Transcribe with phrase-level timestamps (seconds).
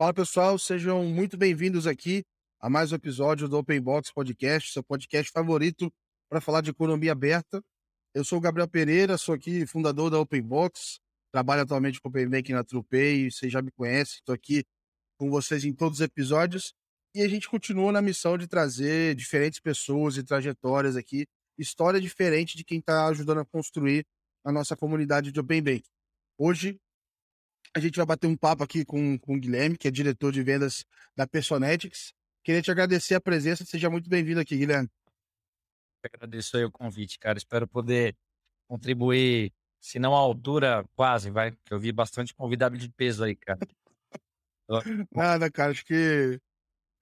[0.00, 2.24] Fala pessoal, sejam muito bem-vindos aqui
[2.60, 5.92] a mais um episódio do Open Box Podcast, seu podcast favorito
[6.30, 7.60] para falar de economia aberta.
[8.14, 11.00] Eu sou o Gabriel Pereira, sou aqui fundador da Open Box,
[11.32, 14.64] trabalho atualmente com o Open Banking na TruePay, vocês já me conhecem, estou aqui
[15.18, 16.72] com vocês em todos os episódios
[17.12, 21.26] e a gente continua na missão de trazer diferentes pessoas e trajetórias aqui,
[21.58, 24.06] história diferente de quem está ajudando a construir
[24.44, 25.90] a nossa comunidade de Open Banking.
[26.38, 26.78] Hoje
[27.78, 30.42] a gente vai bater um papo aqui com, com o Guilherme, que é diretor de
[30.42, 30.84] vendas
[31.16, 32.12] da Personetics.
[32.42, 34.88] Queria te agradecer a presença, seja muito bem-vindo aqui, Guilherme.
[36.02, 37.38] Agradeço aí o convite, cara.
[37.38, 38.16] Espero poder
[38.68, 43.36] contribuir, se não à altura, quase, vai, que eu vi bastante convidado de peso aí,
[43.36, 43.60] cara.
[45.14, 46.40] Nada, cara, acho que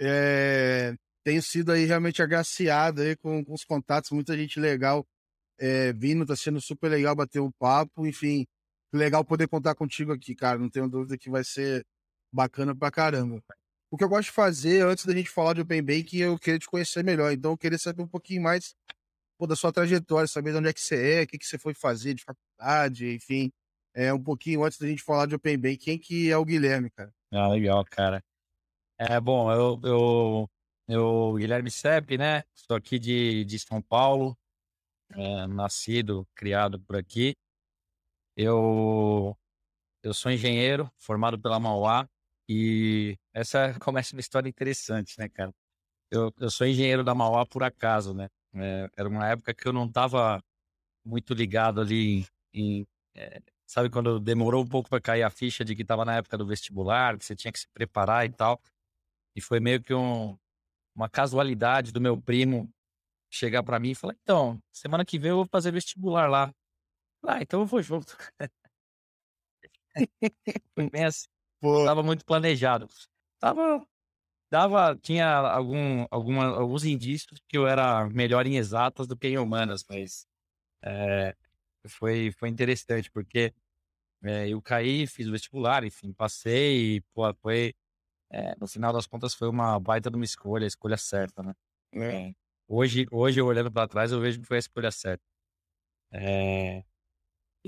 [0.01, 5.07] é, tenho sido aí realmente agraciado aí com, com os contatos, muita gente legal
[5.59, 8.47] é, vindo, tá sendo super legal bater um papo, enfim,
[8.93, 10.59] legal poder contar contigo aqui, cara.
[10.59, 11.85] Não tenho dúvida que vai ser
[12.33, 13.43] bacana pra caramba.
[13.91, 16.59] O que eu gosto de fazer, antes da gente falar de Open Banking, eu queria
[16.59, 17.33] te conhecer melhor.
[17.33, 18.75] Então, eu queria saber um pouquinho mais
[19.39, 21.59] pô, da sua trajetória, saber de onde é que você é, o que, que você
[21.59, 23.51] foi fazer de faculdade, enfim.
[23.95, 25.79] É, um pouquinho antes da gente falar de Open Banking.
[25.79, 27.13] Quem que é o Guilherme, cara?
[27.33, 28.23] Ah, legal, cara.
[28.99, 30.51] É, bom, eu, eu,
[30.89, 32.43] eu Guilherme Sepp, né?
[32.55, 34.37] Sou aqui de, de São Paulo,
[35.13, 37.35] é, nascido, criado por aqui.
[38.37, 39.37] Eu,
[40.03, 42.09] eu sou engenheiro, formado pela Mauá,
[42.49, 45.53] e essa começa uma história interessante, né, cara?
[46.11, 48.29] Eu, eu sou engenheiro da Mauá por acaso, né?
[48.55, 50.43] É, era uma época que eu não estava
[51.05, 52.87] muito ligado ali em.
[53.15, 56.39] É, sabe quando demorou um pouco para cair a ficha de que estava na época
[56.39, 58.61] do vestibular, que você tinha que se preparar e tal.
[59.37, 60.39] E foi meio que um,
[60.95, 62.71] uma casualidade do meu primo
[63.31, 66.53] chegar para mim e falar: então, semana que vem eu vou fazer vestibular lá.
[67.27, 68.17] Ah, então eu vou junto.
[70.75, 71.27] Foi bem assim.
[71.61, 71.85] Pô.
[71.85, 72.89] Tava muito planejado.
[73.39, 73.87] Tava,
[74.51, 79.39] dava, tinha algum, alguma, alguns indícios que eu era melhor em exatas do que em
[79.39, 80.27] humanas, mas
[80.83, 81.37] é,
[81.89, 83.55] foi, foi interessante, porque
[84.25, 87.75] é, eu caí, fiz o vestibular, enfim, passei, e, pô, foi,
[88.31, 91.55] é, no final das contas foi uma baita de uma escolha, a escolha certa, né?
[91.95, 92.35] É.
[92.69, 95.25] Hoje, hoje, olhando para trás, eu vejo que foi a escolha certa.
[96.13, 96.85] É,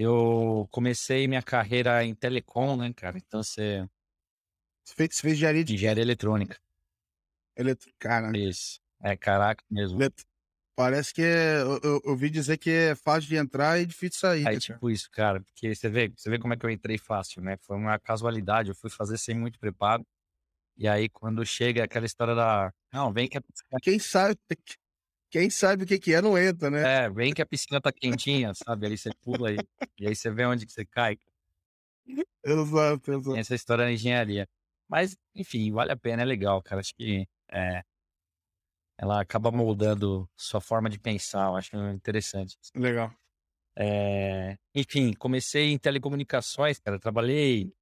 [0.01, 3.19] eu comecei minha carreira em telecom, né, cara?
[3.19, 3.85] Então você.
[4.85, 5.75] Você fez, você fez engenharia de.
[5.75, 6.57] Engenharia eletrônica.
[7.57, 7.91] Eletro...
[7.99, 8.31] Cara.
[8.39, 8.81] Isso.
[9.03, 10.01] É, caraca mesmo.
[10.01, 10.25] Elet...
[10.77, 14.17] Parece que é, eu, eu, ouvi dizer que é fácil de entrar e difícil de
[14.19, 14.47] sair.
[14.47, 15.41] É tipo isso, cara.
[15.41, 17.57] Porque você vê, você vê como é que eu entrei fácil, né?
[17.63, 18.69] Foi uma casualidade.
[18.69, 20.07] Eu fui fazer sem muito preparo.
[20.77, 22.73] E aí, quando chega aquela história da.
[22.93, 23.37] Não, vem que.
[23.37, 23.43] A...
[23.83, 24.39] Quem sabe.
[25.31, 27.05] Quem sabe o que, que é, não entra, né?
[27.05, 28.87] É, vem que a piscina tá quentinha, sabe?
[28.87, 29.59] Aí você pula aí.
[29.99, 31.19] E aí você vê onde que você cai.
[32.43, 33.37] Exato, exato.
[33.37, 34.49] Essa história da engenharia.
[34.89, 36.81] Mas, enfim, vale a pena, é legal, cara.
[36.81, 37.83] Acho que é,
[38.97, 42.57] ela acaba moldando sua forma de pensar, eu acho interessante.
[42.75, 43.15] Legal.
[43.77, 46.99] É, enfim, comecei em telecomunicações, cara.
[46.99, 47.73] Trabalhei,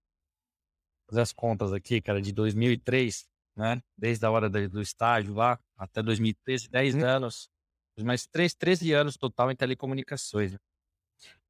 [1.08, 3.26] fazer as contas aqui, cara, de 2003
[3.56, 3.82] né?
[3.96, 7.04] Desde a hora do, estágio lá até 2013, 10 uhum.
[7.04, 7.48] anos,
[8.00, 10.52] mais 3, 13 anos total em telecomunicações.
[10.52, 10.58] Né?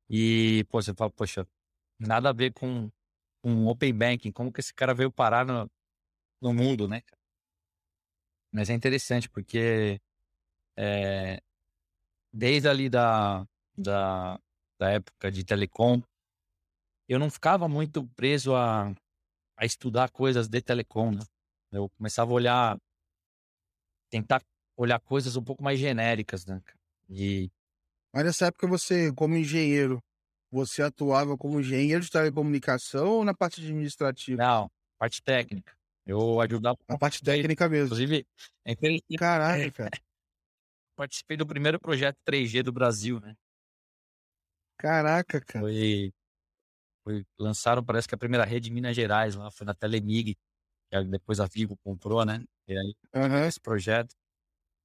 [0.09, 1.47] E, pô, você fala, poxa,
[1.99, 2.91] nada a ver com,
[3.43, 5.69] com Open Banking, como que esse cara veio parar no,
[6.41, 7.03] no mundo, né?
[8.53, 10.01] Mas é interessante porque
[10.79, 11.43] é,
[12.33, 13.45] desde ali da,
[13.77, 14.39] da,
[14.79, 16.01] da época de telecom,
[17.09, 18.93] eu não ficava muito preso a,
[19.57, 21.21] a estudar coisas de telecom, né?
[21.73, 22.79] Eu começava a olhar,
[24.11, 24.43] tentar
[24.77, 26.61] olhar coisas um pouco mais genéricas, né?
[27.09, 27.51] E...
[28.13, 30.03] Mas nessa época você, como engenheiro,
[30.51, 34.43] você atuava como engenheiro de telecomunicação ou na parte administrativa?
[34.43, 35.77] Não, parte técnica.
[36.07, 36.79] Eu ajudava.
[36.89, 37.87] Na parte técnica mesmo.
[37.87, 38.27] Inclusive,
[39.19, 40.01] Caraca, cara.
[40.95, 43.35] Participei do primeiro projeto 3G do Brasil, né?
[44.79, 45.65] Caraca, cara.
[45.65, 46.13] Foi,
[47.03, 50.37] foi, lançaram, parece que a primeira rede em Minas Gerais lá, foi na Telemig
[51.05, 52.45] que depois a Vivo comprou, né?
[52.69, 53.45] E aí, uhum.
[53.45, 54.15] esse projeto.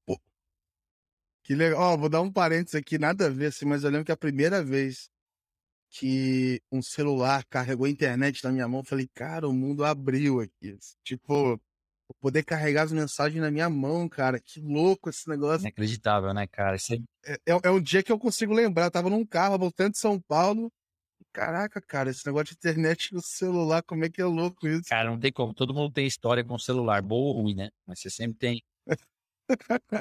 [0.06, 0.20] Pô,
[1.44, 1.80] que legal.
[1.80, 4.18] Ó, vou dar um parênteses aqui, nada a ver, assim, mas eu lembro que a
[4.18, 5.10] primeira vez
[5.90, 10.40] que um celular carregou a internet na minha mão, eu falei, cara, o mundo abriu
[10.40, 10.78] aqui.
[11.04, 11.60] Tipo,
[12.20, 14.40] poder carregar as mensagens na minha mão, cara.
[14.40, 15.62] Que louco esse negócio.
[15.62, 16.78] Inacreditável, né, cara?
[17.26, 18.86] É, é, é, um dia que eu consigo lembrar.
[18.86, 20.72] Eu tava num carro voltando de São Paulo
[21.34, 24.90] Caraca, cara, esse negócio de internet no celular, como é que é louco isso?
[24.90, 25.54] Cara, não tem como.
[25.54, 27.70] Todo mundo tem história com celular, boa ou ruim, né?
[27.86, 28.64] Mas você sempre tem.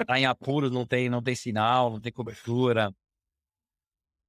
[0.06, 2.92] tá em apuros, não tem, não tem sinal, não tem cobertura.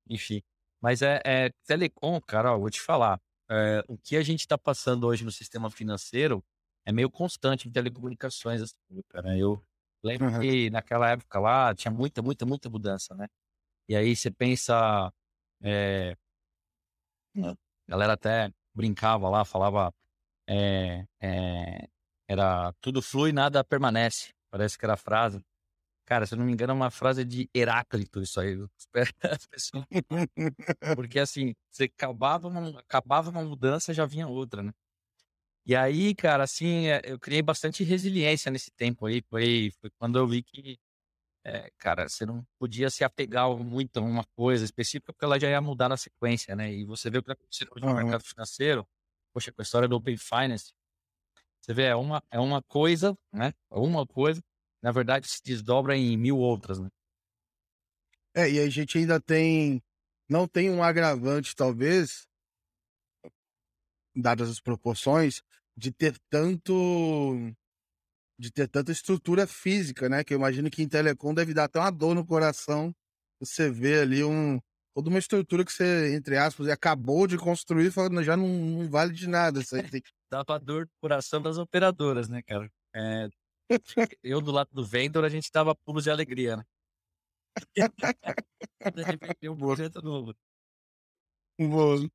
[0.10, 0.42] Enfim.
[0.82, 3.20] Mas é, é telecom, cara, ó, vou te falar.
[3.50, 6.44] É, o que a gente está passando hoje no sistema financeiro
[6.86, 9.38] é meio constante em telecomunicações, assim, cara.
[9.38, 9.64] Eu
[10.04, 10.42] lembro Aham.
[10.42, 13.28] que naquela época lá tinha muita, muita, muita mudança, né?
[13.90, 15.12] E aí você pensa,
[17.38, 17.56] a
[17.88, 19.94] galera até brincava lá, falava,
[20.48, 21.88] eh eh,
[22.28, 24.32] era tudo flui, nada permanece.
[24.52, 25.42] Parece que era a frase.
[26.06, 28.58] Cara, se eu não me engano, é uma frase de Heráclito isso aí,
[30.96, 34.72] porque assim, você acabava uma acabava uma mudança, já vinha outra, né?
[35.66, 39.22] E aí, cara, assim, eh, eu criei bastante resiliência nesse tempo aí.
[39.30, 40.78] Foi foi quando eu vi que,
[41.46, 45.50] eh, cara, você não podia se apegar muito a uma coisa específica, porque ela já
[45.50, 46.72] ia mudar na sequência, né?
[46.74, 47.32] E você vê o que
[47.72, 47.94] hoje no Aham.
[47.94, 48.88] mercado financeiro,
[49.34, 50.74] poxa, com a história do Open Finance,
[51.62, 54.42] você vê, é uma é uma coisa, né, é uma coisa,
[54.84, 56.90] na verdade se desdobra em 1000 outras, né?
[58.34, 59.82] É, e a gente ainda tem
[60.30, 62.26] não tem um agravante, talvez
[64.16, 65.42] dadas as proporções,
[65.76, 66.74] de ter tanto
[68.42, 71.80] de ter tanta estrutura física, né, que eu imagino que em telecom deve dar até
[71.80, 72.94] uma dor no coração,
[73.40, 74.60] você vê ali um
[74.96, 78.90] toda uma estrutura que você, entre aspas, acabou de construir e fala: "Já não não
[78.90, 82.72] vale de nada isso aí, tem que" Dava dor no coração das operadoras, né, cara.
[82.96, 83.30] Eh,
[84.24, 86.64] eu do lado do vendor, a gente dava pulos de alegria, né?
[88.96, 89.76] De repente tem um Boa.
[89.76, 90.34] projeto novo.
[91.60, 92.10] Boa.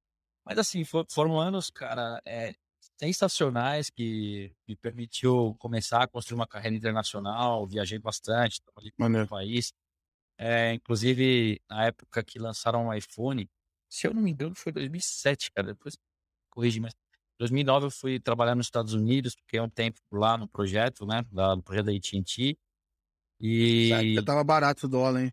[0.44, 2.54] Mas assim, fo foram anos, cara, eh,
[2.98, 9.28] sensacionais que me permitiu começar a construir uma carreira internacional, viajei bastante, trabalhei Maneiro.
[9.28, 9.72] país.
[10.38, 13.48] Eh, inclusive, na época que lançaram o iPhone,
[13.88, 15.96] se eu não me engano foi 2007, cara, depois
[16.50, 16.94] corrige, mas
[17.38, 21.54] 2009 eu fui trabalhar nos Estados Unidos, fiquei um tempo lá no projeto, né, da
[21.54, 22.58] do projeto da AT&T.
[23.38, 25.32] E estava barato o dólar, hein?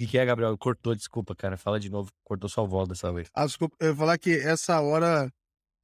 [0.00, 0.56] Que que é, Gabriel?
[0.56, 1.58] Cortou, desculpa, cara.
[1.58, 3.28] Fala de novo, cortou sua voz dessa vez.
[3.34, 5.30] Ah, desculpa, eu ia falar que essa hora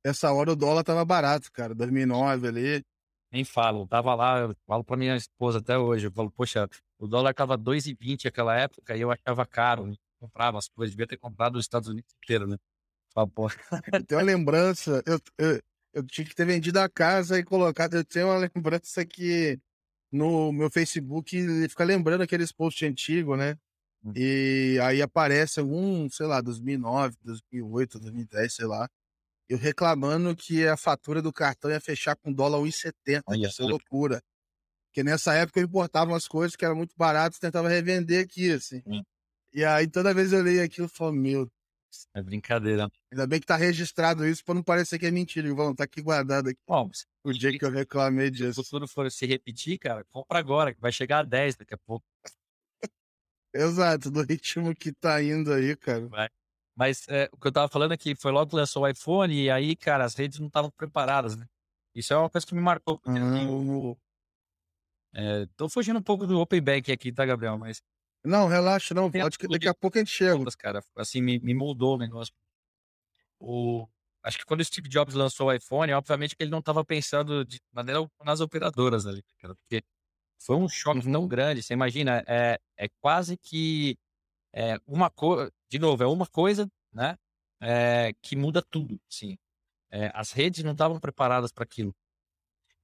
[0.03, 2.83] essa hora o dólar estava barato, cara, 2009 ali.
[3.31, 6.67] Nem falo, estava lá, eu falo pra minha esposa até hoje, eu falo: "Poxa,
[6.99, 11.07] o dólar estava 2,20 aquela época e eu achava caro, não comprava as coisas, devia
[11.07, 12.57] ter comprado nos Estados Unidos inteiro, né".
[13.93, 15.61] Eu tenho uma lembrança, eu eu
[15.93, 19.59] eu tinha que ter vendido a casa e colocado eu tenho uma lembrança que
[20.13, 23.57] no meu Facebook ele fica lembrando aqueles post antigo, né.
[24.15, 28.89] E aí aparece algum, sei lá, 2009, 2008, 2010, sei lá,
[29.49, 33.67] eu reclamando que a fatura do cartão ia fechar com dólar 1,70, Olha isso é
[33.67, 34.23] loucura.
[34.91, 38.53] Porque nessa época eu importava umas coisas que eram muito baratas e tentava revender aqui,
[38.53, 38.83] assim.
[38.85, 39.03] Sim.
[39.55, 41.49] E aí toda vez eu leio aquilo eu falo: "Meu"
[42.15, 42.91] É brincadeira.
[43.13, 46.03] ainda bem que tá registrado isso pra não parecer que é mentira, Ivão, tá aqui
[46.03, 46.61] guardado aqui.
[46.67, 46.91] Bom,
[47.25, 48.61] O dia que eu reclamei se o disso.
[48.65, 52.05] futuro for se repetir, cara, compra agora que vai chegar a 10 daqui a pouco.
[53.57, 56.09] Exato, do ritmo que tá indo aí, cara.
[56.09, 56.29] Vai.
[56.77, 59.35] Mas, eh, o que eu estava falando é que foi logo que lançou o iPhone
[59.35, 61.47] e aí, cara, as redes não estavam preparadas, né.
[61.95, 63.97] Isso é uma coisa que me marcou, porque Hã.
[65.15, 67.81] Eh, tô fugindo um pouco do Open Banking aqui, tá, Gabriel, mas
[68.23, 70.45] Não, relaxa, não, pode que daqui a pouco a gente chega.
[70.59, 72.35] cara, assim, me me moldou o negócio.
[73.41, 73.87] O
[74.23, 77.45] acho que quando o Steve Jobs lançou o iPhone, obviamente que ele não estava pensando
[77.45, 79.83] de maneira nas operadoras ali, cara, porque
[80.41, 81.29] foi um choque tão Uhum.
[81.29, 83.97] grande, você imagina, é é quase que,
[84.55, 87.17] eh, uma co de novo, é uma coisa, né,
[87.63, 89.37] eh, que muda tudo, assim.
[89.93, 91.95] Eh, as redes não estavam preparadas pra aquilo.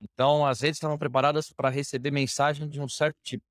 [0.01, 3.45] Então as redes estavam preparadas pra receber mensagem de um certo tipo.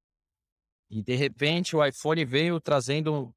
[0.89, 3.33] E de repente o iPhone veio trazendo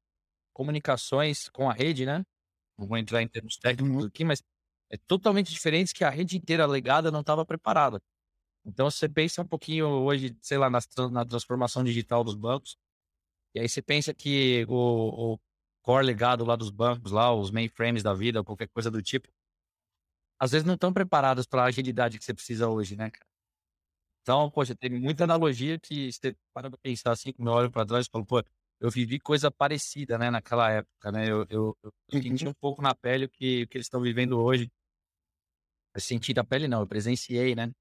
[0.53, 2.23] comunicações com a rede, né,
[2.77, 4.07] não vou entrar em termos técnicos Uhum.
[4.07, 4.41] aqui, mas
[4.91, 7.99] é totalmente diferentes que a rede inteira legada não estava preparada.
[8.65, 12.77] Então você pensa um pouquinho hoje, sei lá, nas na transformação digital dos bancos,
[13.55, 15.39] e aí você pensa que o o
[15.83, 19.29] core legado lá dos bancos lá, os mainframes da vida, qualquer coisa do tipo
[20.39, 23.25] às vezes não estão preparados pra agilidade que você precisa hoje, né, cara.
[24.23, 27.85] Então, poxa, teve muita analogia que você para pra pensar, assim, quando eu olho pra
[27.85, 28.43] trás e falo: "Pô,
[28.79, 31.29] eu vivi coisa parecida, né, naquela época, né".
[31.29, 31.91] Eu eu eu
[32.23, 32.49] senti Uhum.
[32.49, 34.71] um pouco na pele o que o que eles estão vivendo hoje.
[35.93, 37.71] Eu senti na pele não, eu presenciei, né,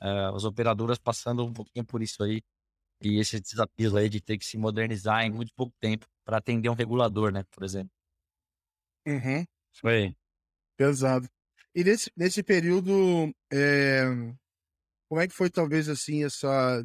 [0.00, 2.42] eh, as operadoras passando um pouquinho por isso aí,
[3.02, 6.70] e esses desafios aí de ter que se modernizar em muito pouco tempo pra atender
[6.70, 7.90] um regulador, né, por exemplo.
[9.06, 9.44] Uhum.
[9.80, 10.14] Foi
[10.78, 11.28] Pesado.
[11.74, 12.90] E nesse nesse período,
[13.52, 14.04] eh,
[15.08, 16.84] como é que foi talvez, assim, essa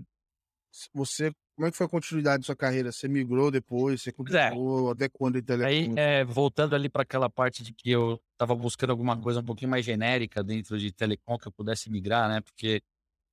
[0.93, 2.91] você como é que foi a continuidade da sua carreira?
[2.91, 4.57] Você migrou depois, você é.
[4.57, 5.95] continuou, até quando em Aí, telecom?
[5.95, 9.71] eh, voltando ali pra aquela parte de que eu estava buscando alguma coisa um pouquinho
[9.71, 12.81] mais genérica dentro de telecom que eu pudesse migrar, né, porque,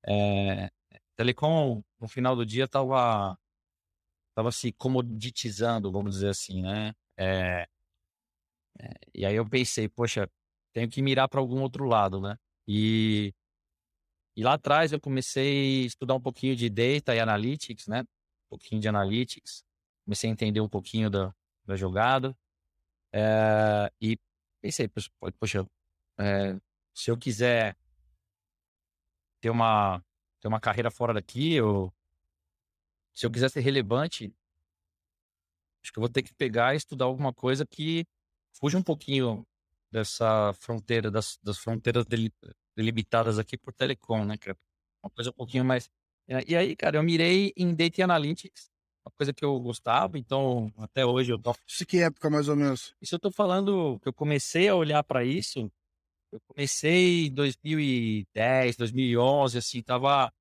[0.07, 0.69] eh,
[1.15, 3.37] telecom no final do dia estava
[4.31, 6.93] estava se comoditizando, vamos dizer assim, né.
[7.17, 7.67] Eh
[8.79, 10.29] eh, e aí eu pensei: "Poxa,
[10.73, 12.37] tenho que mirar para algum outro lado, né?
[12.67, 13.33] E,
[14.35, 18.01] e lá atrás eu comecei a estudar um pouquinho de data e analytics, né?
[18.01, 19.63] Um pouquinho de analytics.
[20.05, 21.33] Comecei a entender um pouquinho da,
[21.65, 22.35] da jogada.
[23.13, 24.17] É, e
[24.61, 24.89] pensei,
[25.39, 25.65] poxa,
[26.19, 26.59] é,
[26.93, 27.75] se eu quiser
[29.41, 30.03] ter uma,
[30.39, 31.93] ter uma carreira fora daqui, ou
[33.13, 34.33] se eu quiser ser relevante,
[35.81, 38.05] acho que eu vou ter que pegar e estudar alguma coisa que
[38.53, 39.45] fuja um pouquinho
[39.91, 42.05] dessa fronteira, das, das fronteiras
[42.75, 44.57] delimitadas aqui por telecom, né, cara?
[45.01, 45.89] Uma coisa um pouquinho mais.
[46.47, 48.69] E aí, cara, eu mirei em Data Analytics,
[49.05, 51.55] uma coisa que eu gostava, então até hoje eu tô.
[51.67, 52.95] Isso que época, mais ou menos?
[52.99, 55.71] Isso eu tô falando que eu comecei a olhar para isso
[56.35, 60.31] eu comecei em 2010, 2011, assim, tava.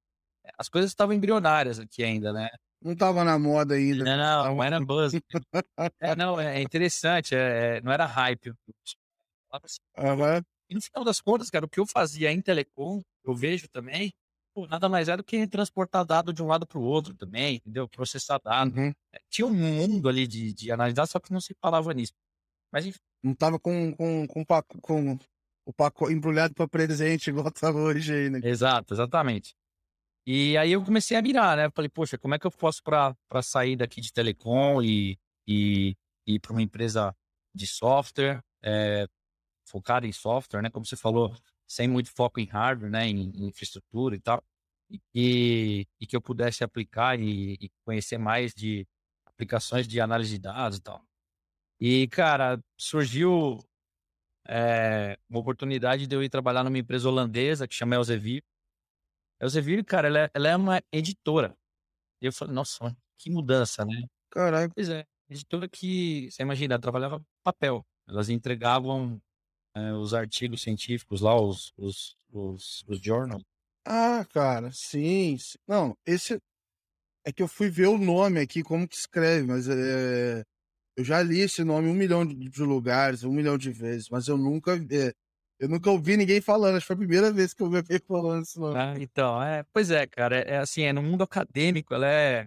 [0.59, 2.49] As coisas estavam embrionárias aqui ainda, né?
[2.83, 4.05] Não tava na moda ainda.
[4.05, 5.15] Não, não, não era buzz.
[5.15, 5.21] é,
[6.17, 8.51] não, é interessante, é, não era hype.
[8.51, 10.43] Uhum.
[10.69, 14.13] E no final das contas, cara, o que eu fazia em telecom, eu vejo também,
[14.53, 17.57] pô, nada mais é do que transportar dado de um lado para o outro também,
[17.57, 17.89] entendeu?
[17.89, 18.77] Processar dado.
[18.77, 18.93] Uhum.
[19.13, 22.13] É, tinha um mundo ali de, de analisar, só que não se falava nisso.
[22.73, 22.99] Mas enfim.
[23.23, 24.45] Não tava com, com, com,
[24.83, 25.19] com
[25.64, 28.40] o pacote embrulhado para presente, igual tá hoje aí, né?
[28.42, 29.54] Exato, exatamente.
[30.26, 31.71] E aí eu comecei a mirar, né?
[31.71, 36.35] Falei, poxa, como é que eu posso para sair daqui de telecom e, e, e
[36.35, 37.14] ir para uma empresa
[37.54, 39.06] de software, é,
[39.68, 40.71] focada em software, né?
[40.71, 41.35] Como você falou,
[41.66, 43.06] sem muito foco em hardware, né?
[43.06, 44.42] Em, em infraestrutura e tal.
[45.14, 48.87] E, e, que eu pudesse aplicar e, e conhecer mais de
[49.26, 51.02] aplicações de análise de dados e tal.
[51.80, 53.59] E, cara, surgiu
[54.47, 58.43] é, uma oportunidade de eu ir trabalhar numa empresa holandesa que chama Elsevier.
[59.41, 61.57] Elsevier, cara, ela é, ela é uma editora.
[62.21, 64.07] E eu falei, nossa, que mudança, né?
[64.31, 64.71] Caralho.
[64.75, 67.85] Pois é, editora que, você imagina, trabalhava papel.
[68.09, 69.21] Elas entregavam
[69.75, 73.43] é, os artigos científicos lá, os, os, os, os journals.
[73.87, 75.59] Ah, cara, sim, sim.
[75.67, 76.41] Não, esse
[77.25, 80.43] é que eu fui ver o nome aqui, como que escreve, mas é,
[80.97, 84.37] eu já li esse nome um milhão de lugares, um milhão de vezes, mas eu
[84.37, 85.13] nunca é,
[85.59, 86.77] eu nunca ouvi ninguém falando.
[86.77, 88.79] Acho que foi a primeira vez que eu vi alguém falando esse nome.
[88.79, 92.47] Ah, então, é, pois é, cara, é, é, assim, é no mundo acadêmico, ela é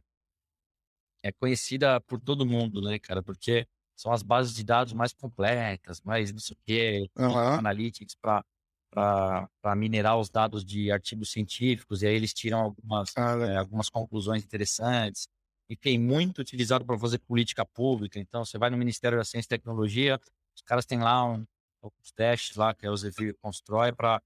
[1.23, 3.21] é conhecida por todo mundo, né, cara?
[3.21, 7.37] Porque são as bases de dados mais completas, mais não sei o quê, uhum.
[7.37, 8.43] analytics para
[8.89, 13.89] para minerar os dados de artigos científicos, e aí eles tiram algumas, ah, é, algumas
[13.89, 15.27] conclusões interessantes
[15.69, 18.19] e tem muito utilizado para fazer política pública.
[18.19, 20.19] Então, você vai no Ministério da Ciência e Tecnologia,
[20.55, 21.45] os caras têm lá um,
[21.81, 24.21] alguns testes lá que a Elsevier constrói para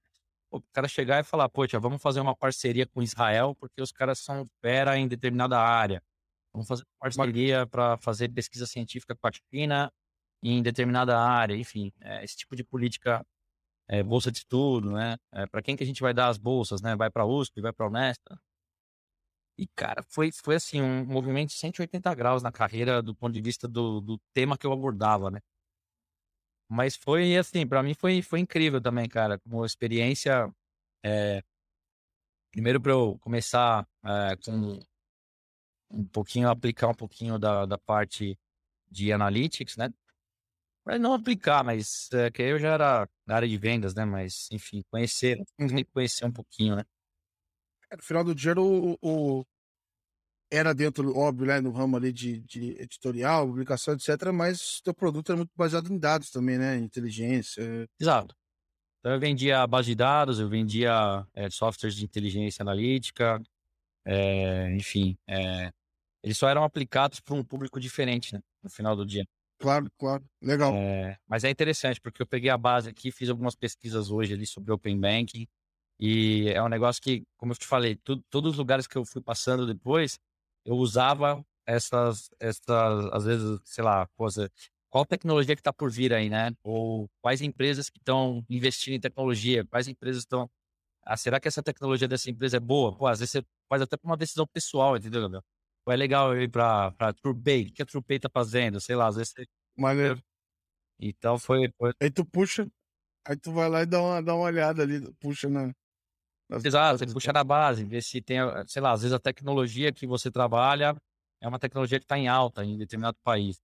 [0.50, 4.18] o cara chegar e falar, poxa, vamos fazer uma parceria com Israel porque os caras
[4.18, 6.02] são fera em determinada área.
[6.52, 9.90] Vamos fazer uma parceria para fazer pesquisa científica com a China
[10.42, 11.56] em determinada área.
[11.56, 13.24] Enfim, é, esse tipo de política,
[13.88, 15.16] é, bolsa de estudo, né?
[15.32, 16.94] É, para quem que a gente vai dar as bolsas, né?
[16.96, 18.38] Vai para a USP, vai para a Unesta.
[19.58, 23.40] E, cara, foi, foi assim, um movimento de 180 graus na carreira do ponto de
[23.42, 25.40] vista do, do tema que eu abordava, né?
[26.68, 30.50] Mas foi assim, para mim foi, foi incrível também, cara, como experiência.
[31.04, 31.42] É,
[32.50, 34.80] primeiro para eu começar é, com
[35.90, 38.38] um pouquinho, aplicar um pouquinho da, da parte
[38.90, 39.92] de analytics, né?
[40.84, 44.04] Mas não aplicar, mas é, que eu já era na área de vendas, né?
[44.04, 45.84] Mas, enfim, conhecer, uhum.
[45.92, 46.84] conhecer um pouquinho, né?
[47.96, 49.44] No final do dia o, o,
[50.52, 55.32] era dentro, óbvio, né, no ramo ali de, de editorial, publicação, etc., mas teu produto
[55.32, 56.76] é muito baseado em dados também, né?
[56.76, 57.88] Inteligência.
[57.98, 58.34] Exato.
[59.00, 63.42] Então eu vendia base de dados, eu vendia é, softwares de inteligência analítica,
[64.04, 65.72] é, enfim, é,
[66.22, 69.24] eles só eram aplicados para um público diferente, né, no final do dia.
[69.58, 70.74] Claro, claro, legal.
[71.26, 74.72] mas é interessante, porque eu peguei a base aqui, fiz algumas pesquisas hoje ali sobre
[74.72, 75.46] Open Banking,
[76.04, 79.04] e é um negócio que, como eu te falei, tu, todos os lugares que eu
[79.04, 80.18] fui passando depois,
[80.64, 84.50] eu usava essas, essas às vezes, sei lá, coisa,
[84.90, 86.50] qual tecnologia que está por vir aí, né?
[86.64, 90.50] Ou quais empresas que estão investindo em tecnologia, quais empresas estão.
[91.04, 92.96] Ah, será que essa tecnologia dessa empresa é boa?
[92.96, 95.44] Pô, às vezes você faz até uma decisão pessoal, entendeu, Gabriel?
[95.84, 98.80] Pô, é legal eu ir para TruePay, o que a TruePay tá fazendo?
[98.80, 99.46] Sei lá, às vezes você.
[99.78, 100.20] Maneiro.
[100.98, 101.92] Então foi, foi.
[102.02, 102.66] Aí tu puxa,
[103.24, 105.72] aí tu vai lá e dá uma, dá uma olhada ali, puxa na,
[106.64, 110.06] Exato, você puxa na base, ver se tem, sei lá, às vezes a tecnologia que
[110.06, 110.96] você trabalha
[111.40, 113.60] é uma tecnologia que está em alta em determinado país.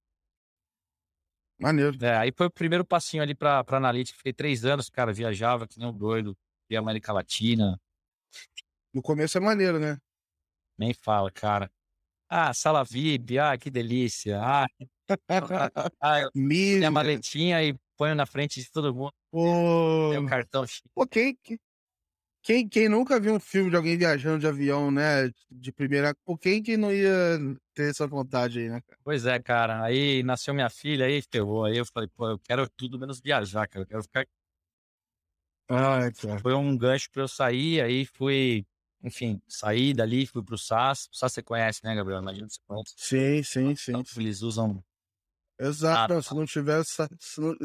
[1.61, 1.97] Maneiro.
[2.05, 4.17] É, aí foi o primeiro passinho ali para analítica.
[4.17, 6.37] Fiquei três anos, cara, viajava que nem um doido,
[6.69, 7.81] via América Latina.
[8.95, 9.99] No começo é maneiro, né?
[10.79, 11.71] Nem fala, cara.
[12.29, 14.41] Ah, sala VIP, ah, que delícia.
[14.41, 14.67] Ah,
[16.01, 19.13] ah, minha maletinha e ponho na frente de todo mundo.
[19.31, 20.65] Pô, o cartão.
[20.95, 21.37] pô quem,
[22.49, 25.31] quem, quem nunca viu um filme de alguém viajando de avião, né?
[25.51, 26.15] De primeira.
[26.25, 27.39] Pô, quem que não ia
[27.75, 28.81] ter essa vontade aí, né?
[28.81, 28.99] cara?
[29.05, 29.85] Pois é, cara.
[29.85, 31.67] Aí nasceu minha filha, aí ferrou.
[31.67, 33.83] Aí eu falei, pô, eu quero tudo menos viajar, cara.
[33.83, 34.27] Eu quero ficar.
[35.69, 36.39] Ah, cara.
[36.41, 38.65] Foi um gancho pra eu sair, aí fui,
[39.05, 41.07] enfim, saí dali, fui pro SAS.
[41.13, 42.23] O SAS você conhece, né, Gabriel?
[42.23, 42.95] Imagina que você conhece.
[42.97, 44.03] Sim, sim, sim.
[44.17, 44.83] Eles usam.
[45.61, 46.13] Exato.
[46.13, 46.83] Ah, Não, se não tiver.
[46.85, 47.57] sa- Se, não-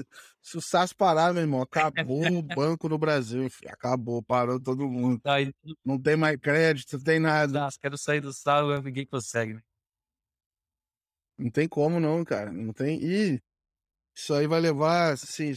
[0.42, 3.48] se o SAS parar, meu irmão, acabou o banco no Brasil.
[3.50, 3.72] filho.
[3.72, 5.22] Acabou, parou todo mundo.
[5.26, 5.54] Aí,
[5.86, 7.60] Não tem mais crédito, não tem nada.
[7.60, 9.62] SAS, quero sair do SAS, ninguém consegue, né?
[11.38, 12.52] Não tem como, não, cara.
[12.52, 13.00] Não tem.
[13.04, 13.42] E
[14.16, 15.54] isso aí vai levar, assim,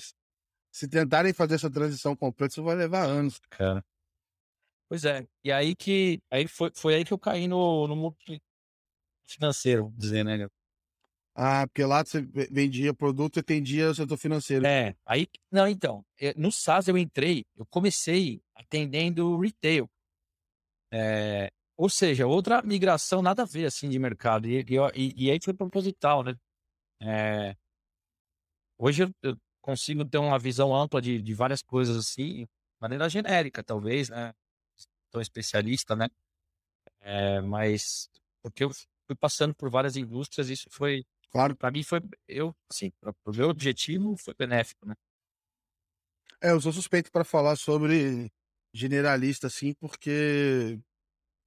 [0.73, 3.39] se tentarem fazer essa transição completa, isso vai levar anos.
[3.51, 3.85] cara.
[4.89, 5.27] Pois é.
[5.43, 6.21] E aí que.
[6.31, 8.17] Aí foi, foi aí que eu caí no, no mundo
[9.27, 10.49] financeiro, dizer, né?
[11.39, 14.65] Ah, porque lá você ve- vendia produto e atendia o setor financeiro.
[14.67, 15.29] É, aí.
[15.53, 16.03] Não, então.
[16.19, 19.89] eh, No SAS eu entrei, eu comecei atendendo retail.
[20.91, 24.49] É, ou seja, outra migração nada a ver, assim, de mercado.
[24.49, 24.65] E,
[24.95, 26.35] e, e- aí foi proposital, né?
[27.03, 27.57] É,
[28.79, 32.49] hoje eu, eu consigo ter uma visão ampla de, de várias coisas, assim, de
[32.81, 34.33] maneira genérica, talvez, né?
[35.13, 36.09] Sou especialista, né?
[37.01, 38.09] É, mas
[38.43, 38.71] porque eu
[39.07, 41.57] fui passando por várias indústrias, isso foi, Claro.
[41.57, 44.95] para mim foi, eu, assim, para o meu objetivo foi benéfico, né?
[46.43, 48.31] É, eu sou suspeito para falar sobre
[48.75, 50.79] generalista, assim, porque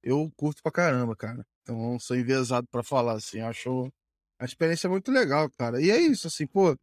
[0.02, 1.44] eu curto pra caramba, cara.
[1.62, 3.40] Então, sou enviesado para falar, assim.
[3.40, 3.92] Acho
[4.40, 5.82] a experiência muito legal, cara.
[5.82, 6.76] E é isso, assim, pô.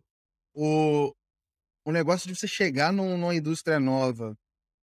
[0.56, 1.13] O,
[1.86, 4.36] o negócio de você chegar num- numa indústria nova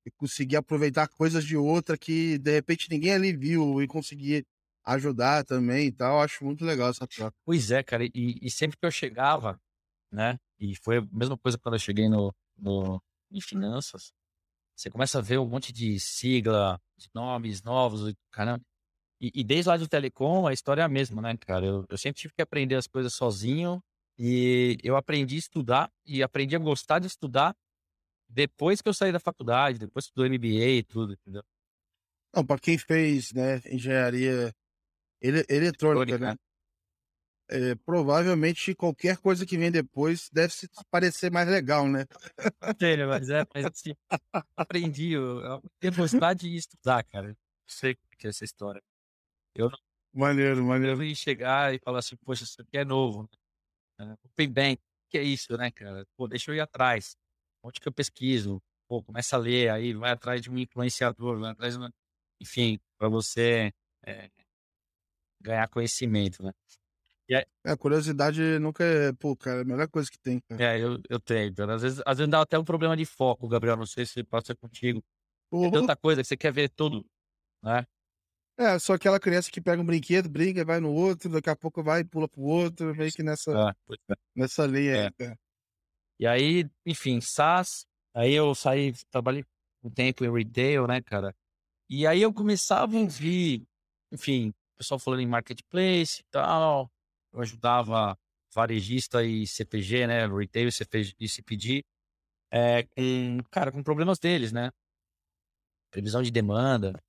[0.06, 4.44] e conseguir aproveitar coisas de outra que, de repente, ninguém ali viu e conseguir
[4.84, 7.36] ajudar também e tal, eu acho muito legal essa troca.
[7.44, 9.60] Pois é, cara, e, e sempre que eu chegava,
[10.12, 10.38] né?
[10.58, 14.12] E foi a mesma coisa quando eu cheguei no, no em finanças.
[14.76, 18.62] Você começa a ver um monte de sigla, de nomes novos, caramba.
[19.20, 21.64] E, e desde lá do telecom, a história é a mesma, né, cara?
[21.64, 23.82] Eu, eu sempre tive que aprender as coisas sozinho
[24.18, 27.56] e eu aprendi a estudar e aprendi a gostar de estudar
[28.28, 31.42] depois que eu saí da faculdade, depois do MBA e tudo, entendeu?
[32.34, 34.52] Não, para quem fez, né, engenharia
[35.24, 36.36] ele- eletrônica, né?
[37.50, 42.06] É, provavelmente qualquer coisa que vem depois deve se parecer mais legal, né?
[42.80, 43.94] Sério, mas é, mas assim,
[44.56, 47.28] aprendi, eu, eu aprendi a gostar de estudar, cara.
[47.28, 48.82] Eu sei o que é essa história.
[49.54, 49.78] Eu não
[50.14, 51.02] Maneiro, maneiro.
[51.02, 53.28] eu chegar e falar assim, poxa, isso aqui é novo.
[53.98, 54.14] Né?
[54.24, 56.06] Open Bank, o que é isso, né, cara?
[56.16, 57.16] Pô, deixa eu ir atrás.
[57.62, 58.62] Onde que eu pesquiso?
[58.88, 61.92] Pô, começa a ler, aí vai atrás de um influenciador, vai atrás de uma...
[62.40, 63.72] Enfim, para você
[64.06, 64.30] é,
[65.44, 66.52] ganhar conhecimento, né?
[67.30, 70.40] É, a curiosidade nunca é, pô, cara, a melhor coisa que tem.
[70.40, 70.62] cara.
[70.62, 71.74] É, eu, eu tenho, cara.
[71.74, 74.54] Às vezes, às vezes dá até um problema de foco, Gabriel, não sei se passa
[74.54, 74.98] contigo.
[74.98, 77.04] É Pô, tanta coisa que você quer ver tudo,
[77.62, 77.86] né?
[78.56, 81.82] É, só aquela criança que pega um brinquedo, brinca, vai no outro, daqui a pouco
[81.82, 83.74] vai e pula pro outro, meio que nessa, Ah,
[84.10, 84.14] é.
[84.34, 85.04] nessa linha É.
[85.06, 85.38] aí, cara.
[86.20, 89.44] E aí, enfim, SaaS, aí eu saí, trabalhei
[89.82, 91.34] um tempo em retail, né, cara?
[91.90, 93.66] E aí eu começava a ouvir,
[94.12, 96.90] enfim, pessoal falando em marketplace e tal.
[97.32, 98.18] Eu ajudava
[98.54, 100.26] varejista e CPG, né?
[100.26, 101.84] Retail e CPG, e CPG,
[102.50, 104.70] é, com, cara, com problemas deles, né?
[105.90, 107.00] Previsão de demanda,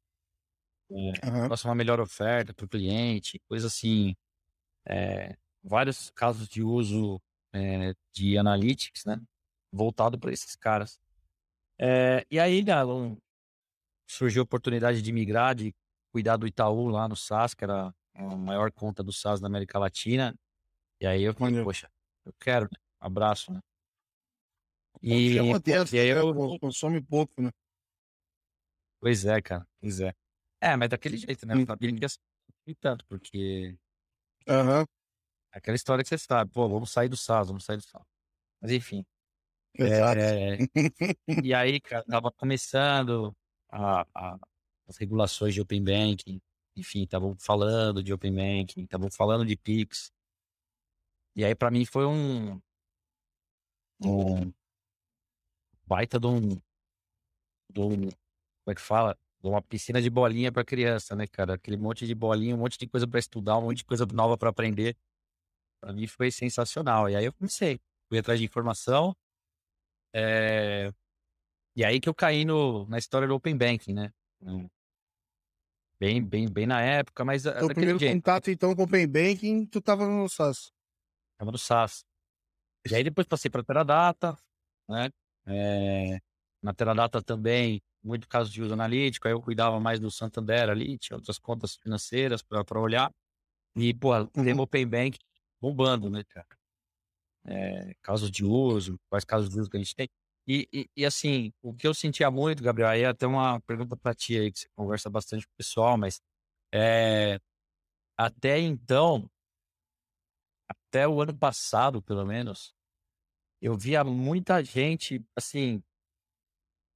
[1.23, 1.47] Aham.
[1.47, 4.15] nossa, uma melhor oferta para o cliente, coisa assim.
[4.88, 7.19] é, vários casos de uso
[7.54, 9.19] é, de analytics, né?
[9.71, 10.99] Voltado para esses caras.
[11.80, 13.17] É, e aí, Galo,
[14.08, 15.73] surgiu a oportunidade de migrar, de
[16.15, 19.78] cuidar do Itaú lá no SAS, que era a maior conta do SAS da América
[19.78, 20.34] Latina.
[21.01, 21.91] E aí eu falei, poxa,
[22.23, 22.80] eu quero, né?
[23.01, 23.60] Abraço, né?
[25.04, 27.51] E, acontece, e aí né, eu, consome pouco, né?
[29.01, 30.13] Pois é, cara, pois é.
[30.62, 31.54] É, mas daquele jeito, né?
[31.54, 31.60] Hum.
[31.60, 33.78] Eu sabia que ia ser tanto, porque
[34.47, 34.86] Aham,
[35.51, 38.06] Aquela história que você sabe, pô, vamos sair do SAS, vamos sair do SAS.
[38.62, 39.06] Mas enfim.
[39.78, 40.17] exato.
[40.17, 40.60] é,
[41.43, 43.36] e aí, cara, tava começando
[43.69, 44.39] a- a-
[44.88, 46.41] as regulações de Open Banking,
[46.76, 50.12] enfim, estavam falando de Open Banking, estavam falando de Pix.
[51.36, 52.60] E aí, pra mim, foi um,
[54.02, 54.54] um
[55.88, 56.62] baita de um,
[57.69, 58.12] de um, como
[58.69, 59.17] é que fala?
[59.41, 61.56] De uma piscina de bolinha pra criança, né, cara?
[61.56, 64.38] Aquele monte de bolinha, um monte de coisa pra estudar, um monte de coisa nova
[64.38, 64.98] pra aprender.
[65.82, 67.10] Pra mim foi sensacional.
[67.10, 69.15] E aí eu comecei, fui atrás de informação.
[70.13, 70.91] é,
[71.76, 74.13] E aí que eu caí no, na história do Open Banking, né?
[76.00, 78.14] Bem, bem, bem na época, mas a- Teu daquele primeiro jeito.
[78.14, 80.72] contato, então, com o Open Banking, tu tava no SAS.
[81.38, 82.04] Tava no SAS.
[82.90, 84.38] E aí depois passei para Teradata,
[84.88, 85.10] né?
[85.48, 86.20] É,
[86.62, 90.98] na Teradata também, muito caso de uso analítico, aí eu cuidava mais do Santander ali,
[90.98, 93.10] tinha outras contas financeiras para olhar.
[93.76, 95.18] E, pô, tem o Open Bank
[95.62, 96.48] bombando, né, cara?
[97.46, 100.08] É, casos de uso, quais casos de uso que a gente tem.
[100.48, 103.98] E, e, e, assim, o que eu sentia muito, Gabriel, aí é até uma pergunta
[103.98, 106.22] para ti aí, que você conversa bastante com o pessoal, mas
[106.74, 107.40] é,
[108.18, 109.30] até então,
[110.70, 112.76] até o ano passado, pelo menos,
[113.62, 115.82] eu via muita gente, assim,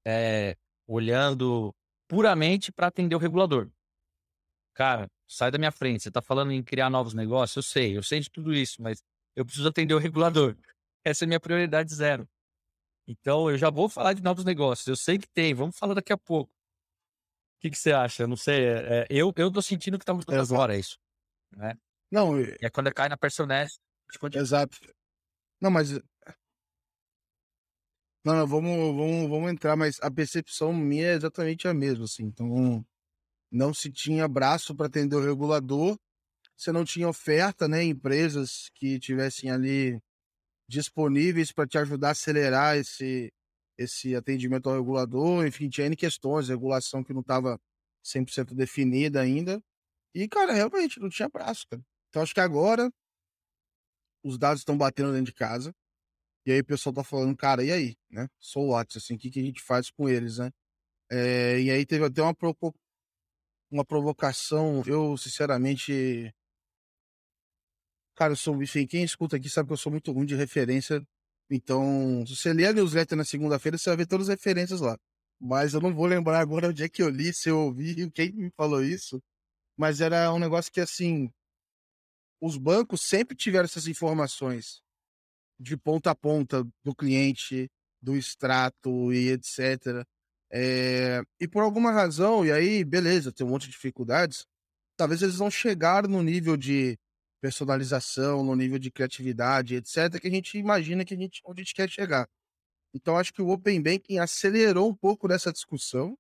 [0.05, 0.55] é,
[0.87, 1.73] olhando
[2.07, 3.69] puramente para atender o regulador.
[4.73, 7.57] Cara, sai da minha frente, você está falando em criar novos negócios?
[7.57, 9.03] Eu sei, eu sei de tudo isso, mas
[9.35, 10.55] eu preciso atender o regulador.
[11.03, 12.27] Essa é a minha prioridade zero.
[13.09, 14.85] Então, eu já vou falar de novos negócios.
[14.85, 16.53] Eu sei que tem, vamos falar daqui a pouco.
[16.53, 18.27] O que, que você acha?
[18.27, 18.63] Não sei.
[18.63, 20.99] É, é, eu, eu tô sentindo que tá muito agora isso.
[21.51, 21.73] Né?
[22.11, 23.75] Não, e é quando cai na personagem.
[24.35, 24.77] Exato.
[25.59, 25.91] Não, mas.
[28.23, 32.25] Não, não, vamos, vamos, vamos entrar, mas a percepção minha é exatamente a mesma, assim.
[32.25, 32.85] Então,
[33.51, 35.97] não se tinha braço para atender o regulador,
[36.55, 37.83] você não tinha oferta, né?
[37.83, 39.99] Empresas que tivessem ali
[40.69, 43.33] disponíveis para te ajudar a acelerar esse,
[43.77, 45.45] esse atendimento ao regulador.
[45.45, 47.59] Enfim, tinha N questões, regulação que não estava
[48.05, 49.61] 100% definida ainda.
[50.13, 51.81] E, cara, realmente não tinha braço, cara.
[52.09, 52.91] Então, acho que agora
[54.23, 55.73] os dados estão batendo dentro de casa.
[56.45, 58.27] E aí o pessoal tá falando, cara, e aí, né?
[58.39, 60.51] Sou Watts, assim, o que, que a gente faz com eles, né?
[61.11, 62.73] É, e aí teve até uma, provo
[63.71, 66.33] uma provocação, eu, sinceramente...
[68.19, 71.01] Cara, eu sou, enfim, quem escuta aqui sabe que eu sou muito ruim de referência.
[71.49, 74.97] Então, se você ler a newsletter na segunda-feira, você vai ver todas as referências lá.
[75.39, 78.33] Mas eu não vou lembrar agora onde é que eu li, se eu ouvi, quem
[78.33, 79.23] me falou isso.
[79.77, 81.31] Mas era um negócio que, assim,
[82.41, 84.81] os bancos sempre tiveram essas informações
[85.57, 90.05] de ponta a ponta do cliente, do extrato e etc.
[90.51, 94.45] É, e por alguma razão, e aí, beleza, tem um monte de dificuldades,
[94.97, 96.99] talvez eles não chegaram no nível de
[97.41, 101.63] personalização, no nível de criatividade, etc., que a gente imagina que a gente, onde a
[101.63, 102.27] gente quer chegar.
[102.93, 106.17] Então, acho que o Open Banking acelerou um pouco dessa discussão,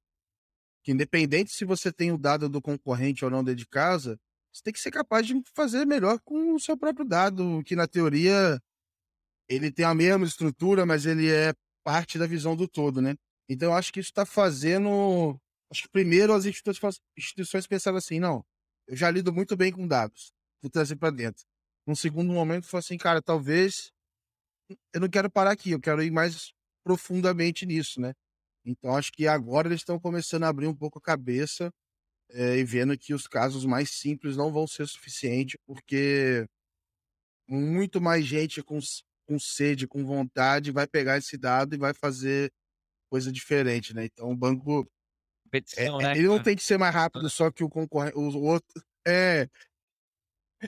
[0.83, 4.19] que independente se você tem o dado do concorrente ou não dentro de casa,
[4.51, 7.87] você tem que ser capaz de fazer melhor com o seu próprio dado, que na
[7.87, 8.61] teoria
[9.47, 11.53] ele tem a mesma estrutura, mas ele é
[11.83, 13.15] parte da visão do todo, né?
[13.47, 15.39] Então acho que isso está fazendo.
[15.71, 18.45] Acho que primeiro as instituições, instituições pensaram assim: não,
[18.87, 21.45] eu já lido muito bem com dados, vou trazer para dentro.
[21.85, 23.91] Num segundo momento, foi assim, cara, talvez
[24.93, 28.13] eu não quero parar aqui, eu quero ir mais profundamente nisso, né?
[28.65, 31.71] Então acho que agora eles estão começando a abrir um pouco a cabeça
[32.31, 36.45] é, e vendo que os casos mais simples não vão ser suficiente, porque
[37.47, 38.79] muito mais gente com,
[39.27, 42.51] com sede, com vontade, vai pegar esse dado e vai fazer
[43.09, 44.05] coisa diferente, né?
[44.05, 44.87] Então o banco.
[45.75, 46.17] É, né?
[46.17, 48.15] Ele não tem que ser mais rápido só que o concorrente.
[48.15, 48.83] O outro.
[49.07, 49.49] É.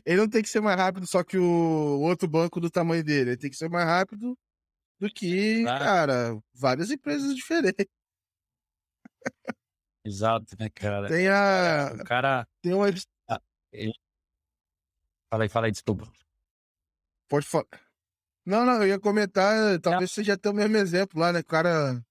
[0.06, 3.32] Ele não tem que ser mais rápido só que o outro banco do tamanho dele.
[3.32, 4.38] Ele tem que ser mais rápido
[5.00, 5.84] do que, claro.
[5.84, 7.88] cara, várias empresas diferentes.
[10.06, 11.08] Exato, né, cara?
[11.08, 11.94] Tem a.
[11.94, 12.48] O cara.
[12.62, 12.88] Tem uma.
[13.30, 13.94] Ah, ele...
[15.30, 16.12] Fala aí, fala aí, desculpa.
[17.28, 17.66] Pode falar.
[18.46, 21.40] Não, não, eu ia comentar, talvez seja até o mesmo exemplo lá, né?
[21.40, 22.04] O cara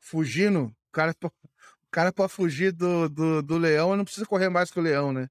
[0.00, 4.70] fugindo, o cara, o cara pra fugir do, do, do leão não precisa correr mais
[4.70, 5.28] que o leão, né?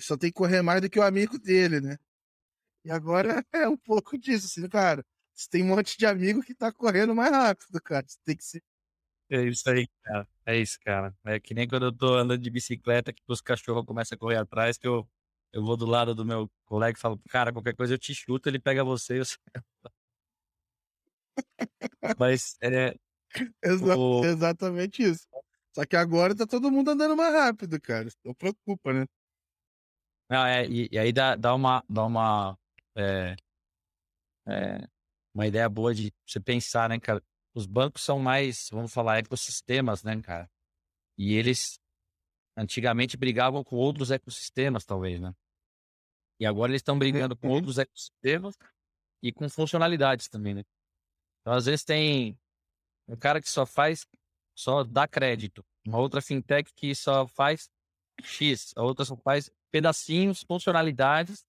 [0.00, 1.96] Só tem que correr mais do que o amigo dele, né?
[2.84, 5.04] E agora é um pouco disso, assim, cara.
[5.34, 8.04] Você tem um monte de amigo que tá correndo mais rápido, cara.
[8.06, 8.62] Você tem que se
[9.30, 10.28] é isso aí, cara.
[10.44, 11.14] É isso, cara.
[11.24, 14.36] É que nem quando eu tô andando de bicicleta, que os cachorros começam a correr
[14.36, 15.08] atrás, que eu,
[15.52, 18.48] eu vou do lado do meu colega e falo, cara, qualquer coisa eu te chuto,
[18.48, 19.36] ele pega você e você...
[22.18, 22.96] Mas é.
[23.62, 24.24] Exa o...
[24.24, 25.28] Exatamente isso.
[25.72, 28.08] Só que agora tá todo mundo andando mais rápido, cara.
[28.24, 29.06] Não preocupa, né?
[30.30, 31.84] Não, é, e, e aí dá, dá uma.
[31.88, 32.58] Dá uma
[32.96, 33.36] é,
[34.46, 34.88] é,
[35.34, 37.22] uma ideia boa de você pensar, né, cara?
[37.54, 40.50] os bancos são mais, vamos falar, ecossistemas, né, cara?
[41.18, 41.80] E eles
[42.56, 45.34] antigamente brigavam com outros ecossistemas, talvez, né?
[46.38, 47.54] E agora eles estão brigando com uhum.
[47.54, 48.56] outros ecossistemas
[49.22, 50.64] e com funcionalidades também, né?
[51.40, 52.38] Então, às vezes tem
[53.08, 54.06] um cara que só faz,
[54.54, 57.68] só dá crédito, uma outra fintech que só faz
[58.26, 61.44] X, a outra só faz pedacinhos, funcionalidades,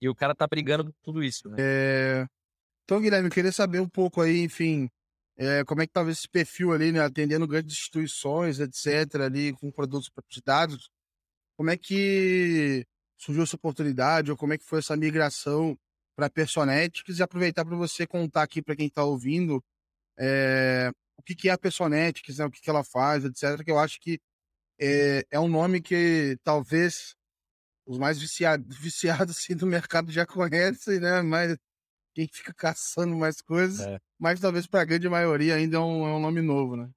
[0.00, 1.56] e o cara tá brigando com tudo isso, né?
[1.58, 2.26] É...
[2.84, 4.88] Então, Guilherme, eu queria saber um pouco aí, enfim,
[5.36, 9.70] é, como é que estava esse perfil ali, né, atendendo grandes instituições, etc., ali com
[9.70, 10.90] produtos de dados,
[11.56, 12.86] como é que
[13.18, 15.78] surgiu essa oportunidade, ou como é que foi essa migração
[16.16, 19.62] para Personetics e aproveitar para você contar aqui para quem está ouvindo
[20.18, 23.62] é, o que, que é a Personetics, né, o que, que ela faz, etc.
[23.64, 24.18] Que eu acho que
[24.80, 27.16] é, é um nome que talvez
[27.86, 31.22] os mais viciados, viciados assim, do mercado já conhecem, né?
[31.22, 31.56] Mas
[32.14, 33.98] quem fica caçando mais coisas, é.
[34.18, 36.90] mas talvez para a grande maioria ainda é um, é um, nome novo, né?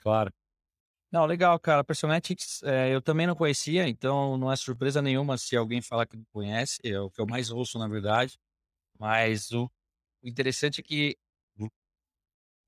[0.00, 0.32] Claro.
[1.12, 1.84] Não, legal, cara.
[1.84, 6.16] Personetics é, eu também não conhecia, então não é surpresa nenhuma se alguém falar que
[6.16, 8.36] não conhece, é o que eu mais ouço, na verdade.
[8.98, 9.70] Mas o,
[10.22, 11.16] o interessante é que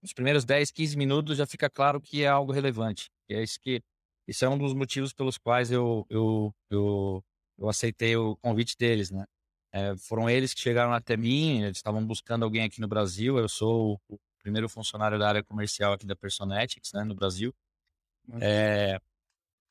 [0.01, 3.11] nos primeiros 10, 15 minutos já fica claro que é algo relevante.
[3.29, 3.83] É isso que
[4.27, 7.25] isso é um dos motivos pelos quais eu, eu, eu,
[7.59, 9.25] eu aceitei o convite deles, né?
[9.73, 13.39] É, foram eles que chegaram até mim, eles estavam buscando alguém aqui no Brasil.
[13.39, 17.55] Eu sou o primeiro funcionário da área comercial aqui da Personetics, né, no Brasil.
[18.41, 19.01] É,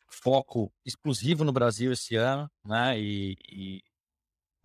[0.07, 2.99] foco exclusivo no Brasil esse ano, né?
[2.99, 3.83] E, e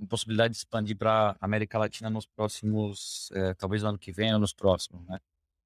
[0.07, 4.41] possibilidade de expandir para América Latina nos próximos, é, talvez no ano que vem ou
[4.41, 5.19] nos próximos, né?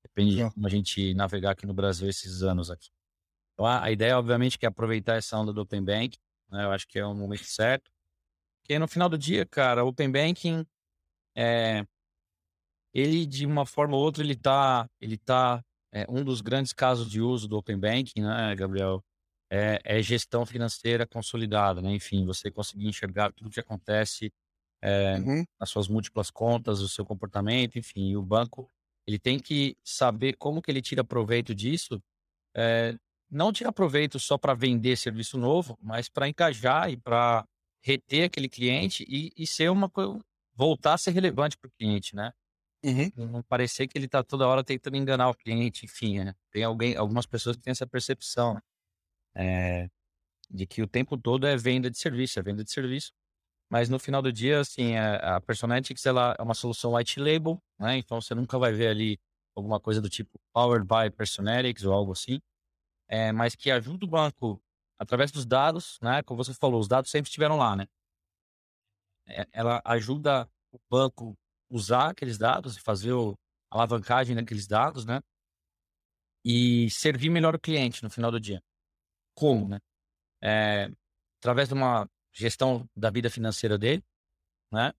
[0.02, 2.90] Depende de como a gente navegar aqui no Brasil esses anos aqui.
[3.54, 6.18] Então, a, ideia, obviamente, que é aproveitar essa onda do Open Banking,
[6.50, 6.64] né?
[6.64, 7.90] Eu acho que é o momento certo.
[8.60, 10.66] Porque no final do dia, cara, o Open Banking,
[11.36, 11.86] é,
[12.92, 17.08] ele, de uma forma ou outra, ele tá, ele tá, é, um dos grandes casos
[17.08, 19.04] de uso do Open Banking, né, Gabriel,
[19.50, 21.92] é, é gestão financeira consolidada, né?
[21.92, 24.32] Enfim, você conseguir enxergar tudo o que acontece
[24.82, 25.44] é, uhum.
[25.60, 28.70] nas suas múltiplas contas, o seu comportamento, enfim, o banco
[29.06, 32.02] ele tem que saber como que ele tira proveito disso
[32.56, 32.96] é,
[33.30, 37.46] não tirar proveito só para vender serviço novo, mas para encajar e para
[37.82, 39.90] reter aquele cliente e, e, ser uma
[40.54, 42.32] voltar a ser relevante para o cliente, né?
[42.82, 43.10] Uhum.
[43.16, 46.34] Não parecer que ele está toda hora tentando enganar o cliente, enfim, né?
[46.50, 48.60] tem alguém, algumas pessoas que têm essa percepção
[49.34, 49.88] é,
[50.50, 53.12] de que o tempo todo é venda de serviço, é venda de serviço.
[53.70, 57.18] Mas no final do dia, assim, a, é, a Personetics ela é uma solução white
[57.18, 57.96] label, né?
[57.98, 59.18] Então você nunca vai ver ali
[59.56, 62.40] alguma coisa do tipo Powered by Personetics ou algo assim
[63.08, 64.62] é, mas que ajuda o banco
[64.98, 66.22] através dos dados, né?
[66.22, 67.86] Como você falou, os dados sempre estiveram lá, né?
[69.26, 71.36] É, ela ajuda o banco
[71.70, 73.32] usar aqueles dados e fazer o,
[73.70, 75.20] a alavancagem daqueles dados, né?
[76.44, 78.62] E servir melhor o cliente no final do dia.
[79.34, 79.80] Como, né?
[80.42, 80.90] É,
[81.38, 84.04] através de uma gestão da vida financeira dele,
[84.70, 84.92] né?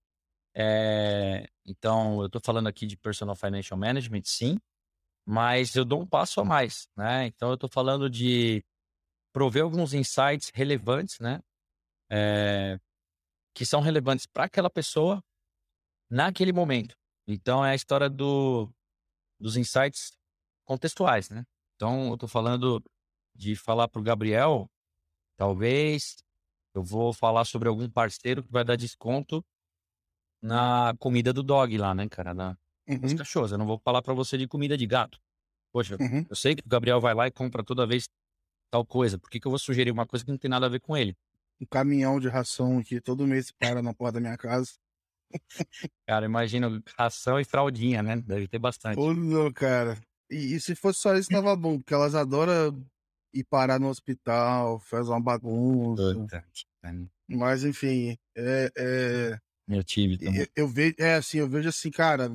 [0.57, 4.57] É, então, eu estou falando aqui de Personal Financial Management, sim,
[5.25, 7.25] mas eu dou um passo a mais, né?
[7.27, 8.63] Então eu estou falando de
[9.33, 11.41] prover alguns insights relevantes, né?
[12.09, 12.79] É,
[13.53, 15.23] que são relevantes para aquela pessoa
[16.09, 16.95] naquele momento.
[17.27, 18.69] Então é a história do,
[19.39, 20.17] dos insights
[20.63, 21.43] contextuais, né?
[21.75, 22.83] Então eu estou falando
[23.33, 24.69] de falar para o Gabriel,
[25.35, 26.17] talvez
[26.73, 29.43] eu vou falar sobre algum parceiro que vai dar desconto
[30.41, 32.33] na comida do dog lá, né, cara?
[32.33, 32.57] Na,
[32.87, 32.99] uhum.
[33.03, 33.51] os cachorros.
[33.51, 35.19] Eu não vou falar para você de comida de gato.
[35.71, 36.25] Poxa, uhum.
[36.29, 38.07] eu sei que o Gabriel vai lá e compra toda vez
[38.71, 39.17] tal coisa.
[39.17, 40.95] Por que, que eu vou sugerir uma coisa que não tem nada a ver com
[40.95, 41.15] ele?
[41.61, 44.71] Um caminhão de ração que todo mês para na porta da minha casa.
[46.07, 48.17] Cara, imagina ração e fraldinha, né?
[48.17, 48.99] Deve ter bastante.
[48.99, 49.99] Ô, não, cara.
[50.29, 52.85] E, e, se fosse só isso, tava bom, porque elas adoram
[53.33, 56.15] ir parar no hospital, faz uma bagunça.
[56.15, 56.45] Puta.
[57.27, 60.41] Mas, enfim, é, é, meu time também.
[60.41, 62.31] Eu, eu, vejo, é assim, eu vejo assim, cara,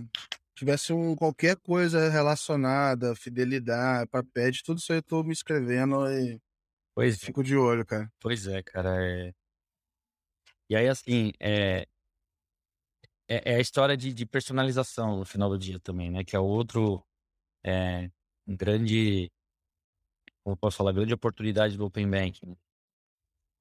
[0.61, 6.39] tivesse um, qualquer coisa relacionada, fidelidade, papéis, tudo isso aí eu tô me inscrevendo e
[6.95, 7.27] pois é.
[7.27, 8.13] fico de olho, cara.
[8.21, 8.91] Pois é, cara.
[9.03, 9.33] É...
[10.69, 11.87] E aí, assim, é,
[13.27, 16.23] é, é a história de, de, personalização no final do dia também, né?
[16.23, 17.03] Que é outro
[17.65, 18.11] é,
[18.47, 19.31] um grande,
[20.45, 22.55] como posso falar, grande oportunidade do Open Banking.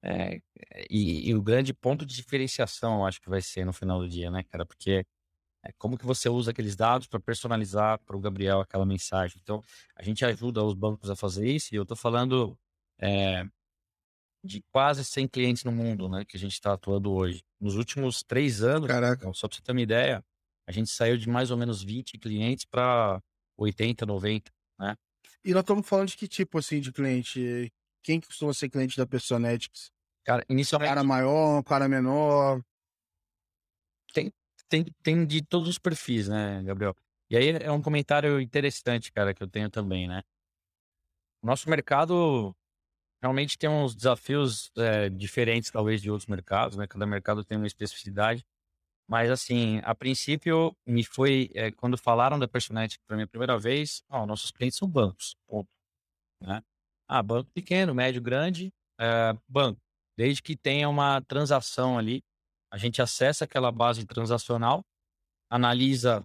[0.04, 0.42] É,
[0.90, 4.30] e, e, o grande ponto de diferenciação, acho que vai ser no final do dia,
[4.30, 4.66] né, cara?
[4.66, 5.06] Porque
[5.64, 9.40] é como que você usa aqueles dados para personalizar para o Gabriel aquela mensagem.
[9.42, 9.62] Então,
[9.96, 12.58] a gente ajuda os bancos a fazer isso, e eu estou falando
[12.98, 13.46] é,
[14.44, 17.44] de quase 100 clientes no mundo, né, que a gente está atuando hoje.
[17.60, 19.32] Nos últimos três anos, Caraca.
[19.34, 20.24] só para você ter uma ideia,
[20.68, 23.22] a gente saiu de mais ou menos 20 clientes para
[23.58, 24.96] 80, 90, né?
[25.44, 27.72] E nós estamos falando de que tipo, assim, de cliente?
[28.04, 29.92] Quem costuma ser cliente da Personetics?
[30.24, 30.90] Cara, inicialmente...
[30.90, 32.62] Cara maior, cara menor?
[34.14, 34.32] Tem,
[34.70, 36.96] tem, tem de todos os perfis, né, Gabriel?
[37.30, 40.24] E aí é um comentário interessante, cara, que eu tenho também, né?
[41.44, 42.56] Nosso mercado
[43.22, 46.88] realmente tem uns desafios é, diferentes, talvez, de outros mercados, né?
[46.88, 48.46] Cada mercado tem uma especificidade.
[49.08, 51.50] Mas, assim, a princípio, me foi...
[51.56, 55.36] É, quando falaram da Personet para mim a primeira vez, ó, nossos clientes são bancos,
[55.48, 55.70] ponto.
[56.42, 56.64] Né?
[57.08, 59.82] Ah, banco pequeno, médio, grande, é, banco.
[60.18, 62.24] Desde que tenha uma transação ali
[62.72, 64.84] a gente acessa aquela base transacional,
[65.50, 66.24] analisa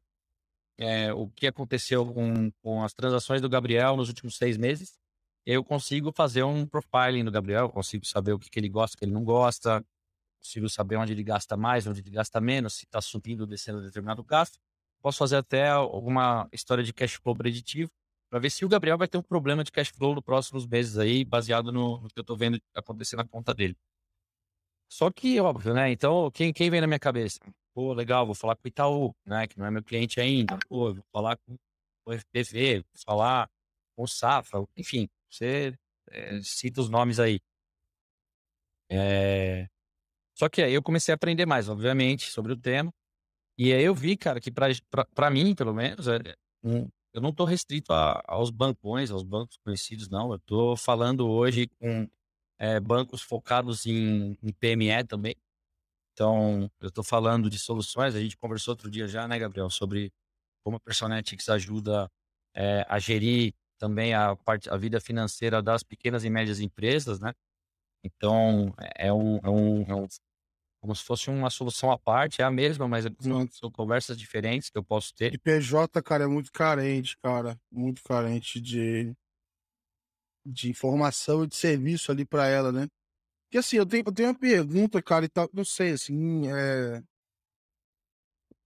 [0.78, 4.98] é, o que aconteceu com, com as transações do Gabriel nos últimos seis meses,
[5.46, 8.98] eu consigo fazer um profiling do Gabriel, consigo saber o que, que ele gosta, o
[8.98, 9.85] que ele não gosta,
[10.40, 13.83] consigo saber onde ele gasta mais, onde ele gasta menos, se está subindo ou descendo
[13.83, 14.59] determinado gasto.
[15.02, 17.90] Posso fazer até alguma história de cash flow preditivo
[18.30, 20.96] para ver se o Gabriel vai ter um problema de cash flow nos próximos meses
[20.96, 23.76] aí, baseado no, no que eu estou vendo acontecer na conta dele.
[24.88, 25.90] Só que, óbvio, né?
[25.90, 27.40] Então, quem, quem vem na minha cabeça?
[27.74, 29.46] Pô, legal, vou falar com o Itaú, né?
[29.46, 30.58] Que não é meu cliente ainda.
[30.68, 31.56] Pô, vou falar com
[32.06, 33.50] o FPV, vou falar
[33.96, 35.74] com o Safra, enfim, você
[36.10, 37.40] é, cita os nomes aí.
[38.90, 39.68] É...
[40.36, 42.92] Só que aí eu comecei a aprender mais, obviamente, sobre o tema.
[43.56, 46.18] E aí eu vi, cara, que para mim, pelo menos, é,
[46.62, 50.30] um, eu não estou restrito a, aos bancões, aos bancos conhecidos, não.
[50.30, 52.08] Eu estou falando hoje com
[52.58, 55.36] é, bancos focados em, em, PME também.
[56.12, 58.14] Então, eu estou falando de soluções.
[58.14, 60.12] A gente conversou outro dia já, né, Gabriel, sobre
[60.64, 62.10] como a Personetics ajuda
[62.54, 67.32] é, a gerir também a parte, a vida financeira das pequenas e médias empresas, né?
[68.02, 70.08] Então, é um, é um, é um
[70.80, 74.68] como se fosse uma solução à parte, é a mesma, mas são, são, conversas diferentes
[74.68, 75.32] que eu posso ter.
[75.32, 79.16] E PJ, cara, é muito carente, cara, muito carente de,
[80.44, 82.88] de informação e de serviço ali para ela, né?
[83.46, 87.02] Porque assim, eu tenho, eu tenho uma pergunta, cara, e tal, não sei, assim, é...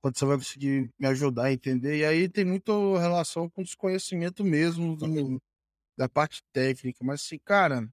[0.00, 4.44] quando você vai conseguir me ajudar a entender, e aí tem muita relação com desconhecimento
[4.44, 5.40] mesmo do,
[5.96, 7.88] da parte técnica, mas assim, cara,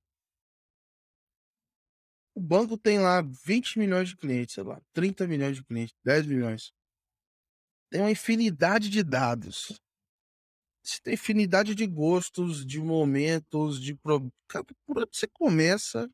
[2.36, 6.28] o banco tem lá 20 milhões de clientes, sei lá, 30 milhões de clientes, 10
[6.28, 6.74] milhões.
[7.90, 9.80] Tem uma infinidade de dados.
[10.86, 13.98] Você tem infinidade de gostos, de momentos, de
[15.12, 16.08] você começa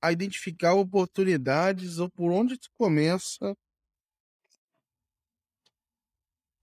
[0.00, 3.54] a identificar oportunidades ou por onde você começa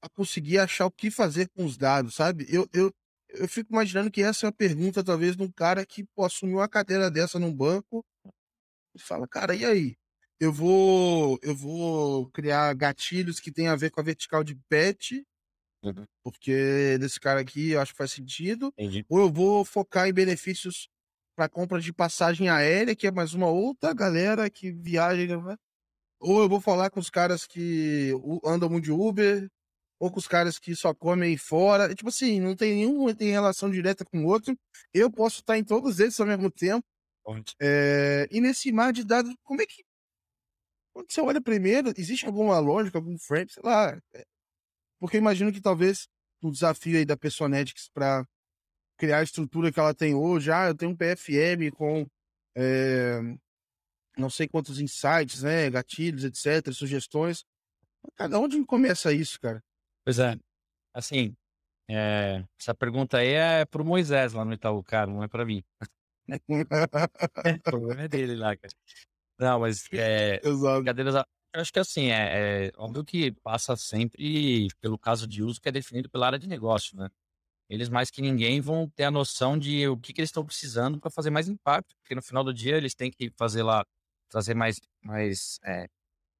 [0.02, 2.48] a conseguir achar o que fazer com os dados, sabe?
[2.50, 2.92] Eu, eu,
[3.30, 6.58] eu fico imaginando que essa é uma pergunta, talvez, de um cara que pô, assumiu
[6.58, 8.04] uma cadeira dessa num banco
[8.96, 9.98] e fala, cara, e aí?
[10.40, 15.26] Eu vou, eu vou criar gatilhos que tem a ver com a vertical de pet,
[15.86, 16.06] uhum.
[16.24, 18.68] porque desse cara aqui eu acho que faz sentido.
[18.78, 19.06] Entendi.
[19.10, 20.90] Ou eu vou focar em benefícios
[21.36, 25.38] para compra de passagem aérea, que é mais uma outra galera que viaja.
[25.38, 25.56] Né?
[26.20, 28.12] Ou eu vou falar com os caras que
[28.44, 29.50] andam muito de Uber,
[30.00, 31.94] ou com os caras que só comem fora.
[31.94, 34.58] Tipo assim, não tem nenhum tem relação direta com o outro.
[34.94, 36.86] Eu posso estar em todos eles ao mesmo tempo.
[37.60, 39.84] É, e nesse mar de dados, como é que.
[40.94, 44.00] Quando você olha primeiro, existe alguma lógica, algum frame, sei lá.
[45.00, 46.08] Porque imagino que talvez
[46.42, 48.26] o desafio aí da Personetics para
[48.98, 52.08] criar a estrutura que ela tem hoje, ah, eu tenho um PFM com
[52.56, 53.20] é,
[54.18, 57.44] não sei quantos insights, né, gatilhos, etc, sugestões.
[58.16, 59.62] Cada onde começa isso, cara?
[60.06, 60.38] Pois é,
[60.94, 61.36] assim,
[61.90, 65.64] é, essa pergunta aí é pro Moisés lá no Itaú, cara, não é para mim.
[67.58, 68.74] o problema é dele lá, cara.
[69.38, 71.16] Não, mas é, brincadeiras.
[71.56, 75.70] Eu acho que assim, é, é, óbvio que passa sempre pelo caso de uso que
[75.70, 77.10] é definido pela área de negócio, né?
[77.70, 81.00] Eles mais que ninguém vão ter a noção de o que, que eles estão precisando
[81.00, 83.86] para fazer mais impacto, porque no final do dia eles têm que fazer lá,
[84.30, 85.88] trazer mais, mais, é,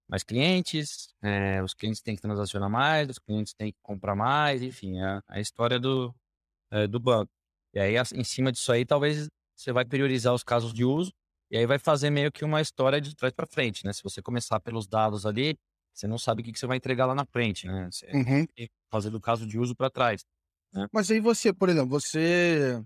[0.08, 4.62] mais clientes, é, os clientes têm que transacionar mais, os clientes têm que comprar mais,
[4.64, 6.14] enfim, é a história do,
[6.72, 7.32] é, do banco.
[7.74, 11.14] E aí, em cima disso aí, talvez você vai priorizar os casos de uso
[11.50, 13.94] e aí vai fazer meio que uma história de trás para frente, né?
[13.94, 15.58] Se você começar pelos dados ali,
[15.94, 17.88] você não sabe o que, que você vai entregar lá na frente, né?
[17.92, 18.46] Você uhum.
[18.92, 20.26] fazer do caso de uso para trás.
[20.74, 20.88] Né?
[20.92, 22.84] Mas aí você, por exemplo, você,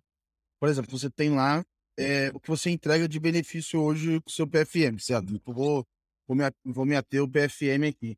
[0.59, 1.63] por exemplo, você tem lá
[1.97, 5.33] é, o que você entrega de benefício hoje com o seu PFM, certo?
[5.33, 5.85] Eu vou,
[6.27, 8.17] vou, me, vou me ater o PFM aqui.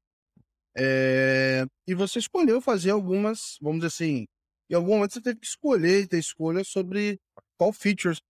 [0.75, 4.25] É, e você escolheu fazer algumas, vamos dizer assim,
[4.69, 7.19] em algum momento você teve que escolher, ter escolha sobre
[7.57, 8.21] qual features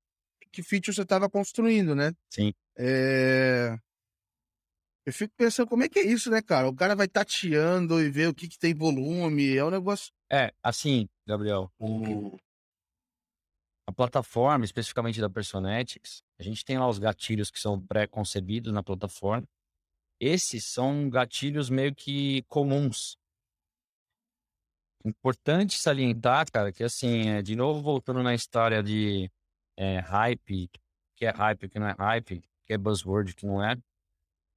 [0.51, 2.13] que feature você estava construindo, né?
[2.29, 2.53] Sim.
[2.77, 3.77] É...
[5.05, 6.69] Eu fico pensando como é que é isso, né, cara?
[6.69, 10.13] O cara vai tateando e ver o que, que tem volume, é um negócio.
[10.31, 12.37] É, assim, Gabriel, o...
[13.87, 18.83] a plataforma, especificamente da Personetics, a gente tem lá os gatilhos que são pré-concebidos na
[18.83, 19.47] plataforma.
[20.19, 23.17] Esses são gatilhos meio que comuns.
[25.03, 29.31] Importante salientar, cara, que assim, é, de novo voltando na história de
[29.77, 30.69] é, hype,
[31.15, 33.77] que é hype, que não é hype, que é buzzword, que não é.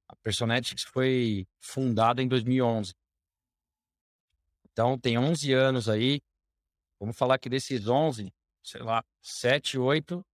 [0.07, 2.93] A Personetics foi fundada em 2011.
[4.71, 6.21] Então, tem 11 anos aí.
[6.99, 10.25] Vamos falar que desses 11, sei lá, 7, 8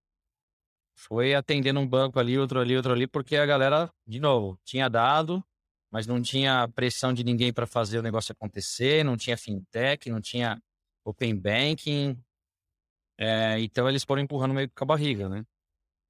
[0.95, 4.89] foi atendendo um banco ali, outro ali, outro ali, porque a galera, de novo, tinha
[4.89, 5.43] dado,
[5.89, 10.21] mas não tinha pressão de ninguém para fazer o negócio acontecer, não tinha fintech, não
[10.21, 10.61] tinha
[11.03, 12.17] open banking.
[13.23, 15.45] É, então eles foram empurrando meio com a barriga, né?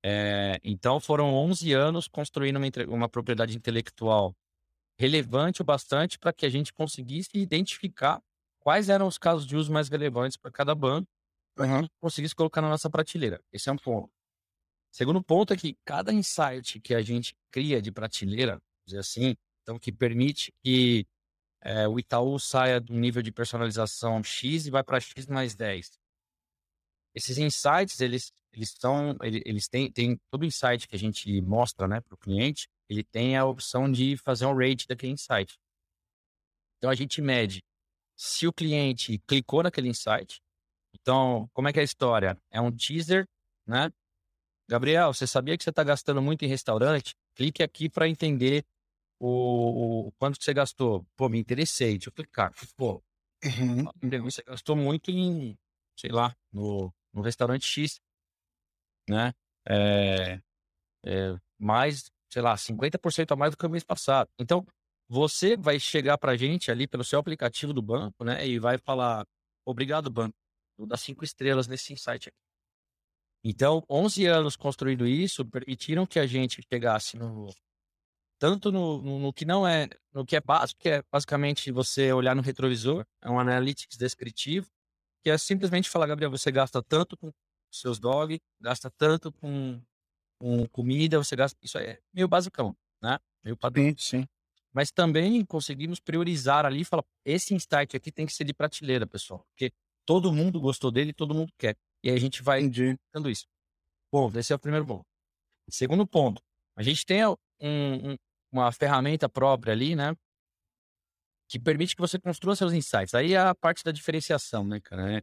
[0.02, 4.34] É, então foram 11 anos construindo uma, uma propriedade intelectual
[4.98, 8.22] relevante o bastante para que a gente conseguisse identificar
[8.62, 11.08] quais eram os casos de uso mais relevantes para cada banco,
[11.54, 11.72] para uhum.
[11.72, 13.42] que a gente conseguisse colocar na nossa prateleira.
[13.52, 14.10] Esse é um ponto.
[14.90, 19.78] Segundo ponto é que cada insight que a gente cria de prateleira, dizer assim, então
[19.78, 21.06] que permite que
[21.62, 26.01] é, o Itaú saia do nível de personalização X e vai para X mais 10.
[27.14, 32.02] Esses insights, eles, eles são, eles, têm, têm todo insight que a gente mostra né,
[32.02, 35.58] para o cliente, ele tem a opção de fazer um rate daquele insight.
[36.78, 37.64] Então a gente mede
[38.16, 40.42] se o cliente clicou naquele insight.
[40.94, 42.38] Então, como é que é a história?
[42.52, 43.28] É um teaser,
[43.66, 43.92] né?
[44.70, 47.16] Gabriel, você sabia que você está gastando muito em restaurante?
[47.36, 48.64] Clique aqui para entender
[49.20, 51.06] o, o, quanto você gastou.
[51.16, 51.94] Pô, me interessei.
[51.94, 52.54] Deixa eu clicar.
[52.76, 53.04] Pô,
[53.44, 54.22] uhum.
[54.22, 55.58] você gastou muito em,
[55.98, 58.00] sei lá, no, no restaurante X,
[59.10, 59.34] né?
[59.68, 60.42] É,
[61.06, 64.30] é, mais, sei lá, 50% a mais do que o mês passado.
[64.40, 64.66] Então,
[65.08, 68.48] você vai chegar para a gente ali pelo seu aplicativo do banco, né?
[68.48, 69.26] E vai falar,
[69.66, 70.36] obrigado, banco,
[70.78, 72.38] vou dar cinco estrelas nesse insight aqui.
[73.44, 77.50] Então, 11 anos construindo isso permitiram que a gente chegasse no
[78.42, 82.12] tanto no, no, no, que não é, no que é básico, que é basicamente você
[82.12, 84.68] olhar no retrovisor, é um analytics descritivo,
[85.24, 87.32] que é simplesmente falar, Gabriel, você gasta tanto com
[87.72, 89.82] seus dog, gasta tanto com,
[90.40, 93.20] com comida, você gasta, isso é meio basicão, né?
[93.44, 93.84] Meio padrão.
[93.84, 94.28] Sim, sim.
[94.74, 99.06] Mas também conseguimos priorizar ali e falar, esse insight aqui tem que ser de prateleira,
[99.06, 99.72] pessoal, porque
[100.06, 101.76] todo mundo gostou dele, todo mundo quer.
[102.04, 102.62] E aí a gente vai
[103.14, 103.46] dando isso.
[104.12, 105.06] Bom, esse é o primeiro ponto.
[105.70, 106.42] Segundo ponto,
[106.76, 108.16] a gente tem um, um,
[108.52, 110.16] uma ferramenta própria ali, né?
[111.52, 113.14] Que permite que você construa seus insights.
[113.14, 115.18] Aí é a parte da diferenciação, né, cara?
[115.18, 115.22] É,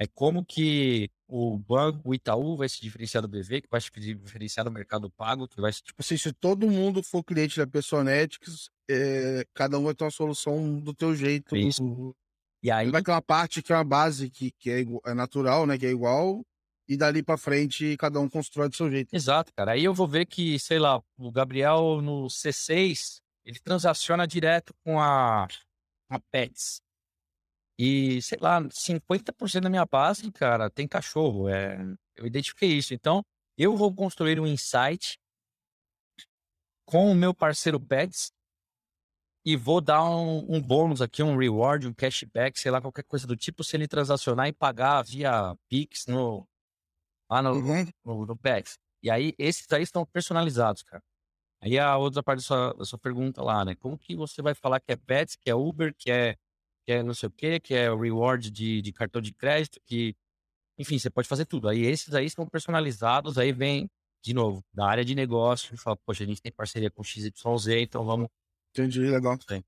[0.00, 3.90] é como que o banco, o Itaú vai se diferenciar do BV, que vai se
[3.90, 5.82] diferenciar do mercado pago, que vai se...
[5.82, 10.10] Tipo assim, se todo mundo for cliente da Personetics, é, cada um vai ter uma
[10.10, 11.56] solução do teu jeito.
[11.56, 12.14] Isso.
[12.62, 15.66] E aí vai ter uma parte que é uma base que, que é, é natural,
[15.66, 15.78] né?
[15.78, 16.44] Que é igual.
[16.86, 19.16] E dali para frente cada um constrói do seu jeito.
[19.16, 19.72] Exato, cara.
[19.72, 25.00] Aí eu vou ver que, sei lá, o Gabriel no C6, ele transaciona direto com
[25.00, 25.48] a,
[26.10, 26.82] a Pets.
[27.78, 31.48] E, sei lá, 50% da minha base, cara, tem cachorro.
[31.48, 31.78] É,
[32.16, 32.92] eu identifiquei isso.
[32.92, 33.24] Então,
[33.56, 35.18] eu vou construir um insight
[36.84, 38.32] com o meu parceiro Pets
[39.44, 43.26] e vou dar um, um, bônus aqui, um reward, um cashback, sei lá, qualquer coisa
[43.26, 46.46] do tipo, se ele transacionar e pagar via Pix no,
[47.30, 47.86] lá no, uhum.
[48.04, 48.78] no, no PEX.
[49.02, 51.02] E aí, esses aí estão personalizados, cara.
[51.62, 53.74] Aí a outra parte da sua, da sua pergunta lá, né?
[53.74, 56.36] Como que você vai falar que é Pets, que é Uber, que é,
[56.86, 60.16] que é não sei o quê, que é reward de, de cartão de crédito, que...
[60.78, 61.68] Enfim, você pode fazer tudo.
[61.68, 63.90] Aí esses aí estão personalizados, aí vem,
[64.24, 67.68] de novo, da área de negócio, e fala, poxa, a gente tem parceria com XYZ,
[67.82, 68.28] então vamos
[68.70, 69.36] Entendi, legal.
[69.48, 69.62] Sim.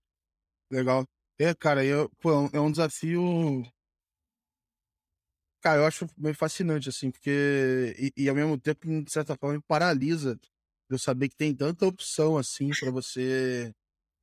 [0.71, 1.05] Legal.
[1.39, 3.65] É, cara, eu, pô, é um é desafio.
[5.61, 7.95] Cara, eu acho meio fascinante, assim, porque.
[7.99, 10.39] E, e ao mesmo tempo, de certa forma, me paralisa
[10.95, 13.73] eu saber que tem tanta opção, assim, para você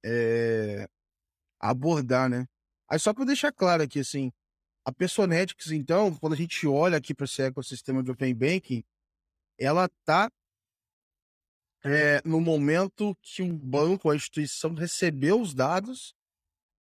[0.03, 0.87] é,
[1.59, 2.45] abordar, né?
[2.89, 4.31] Aí, só para deixar claro aqui, assim,
[4.85, 8.83] a Personetics, então, quando a gente olha aqui para esse ecossistema de Open Banking,
[9.57, 10.29] ela tá
[11.83, 16.13] é, no momento que um banco, a instituição recebeu os dados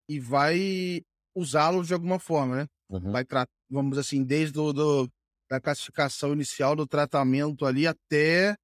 [0.08, 1.02] e vai
[1.34, 2.66] usá-los de alguma forma, né?
[2.88, 3.12] Uhum.
[3.12, 3.24] Vai
[3.70, 5.12] vamos assim, desde do, do,
[5.48, 8.56] da classificação inicial do tratamento ali até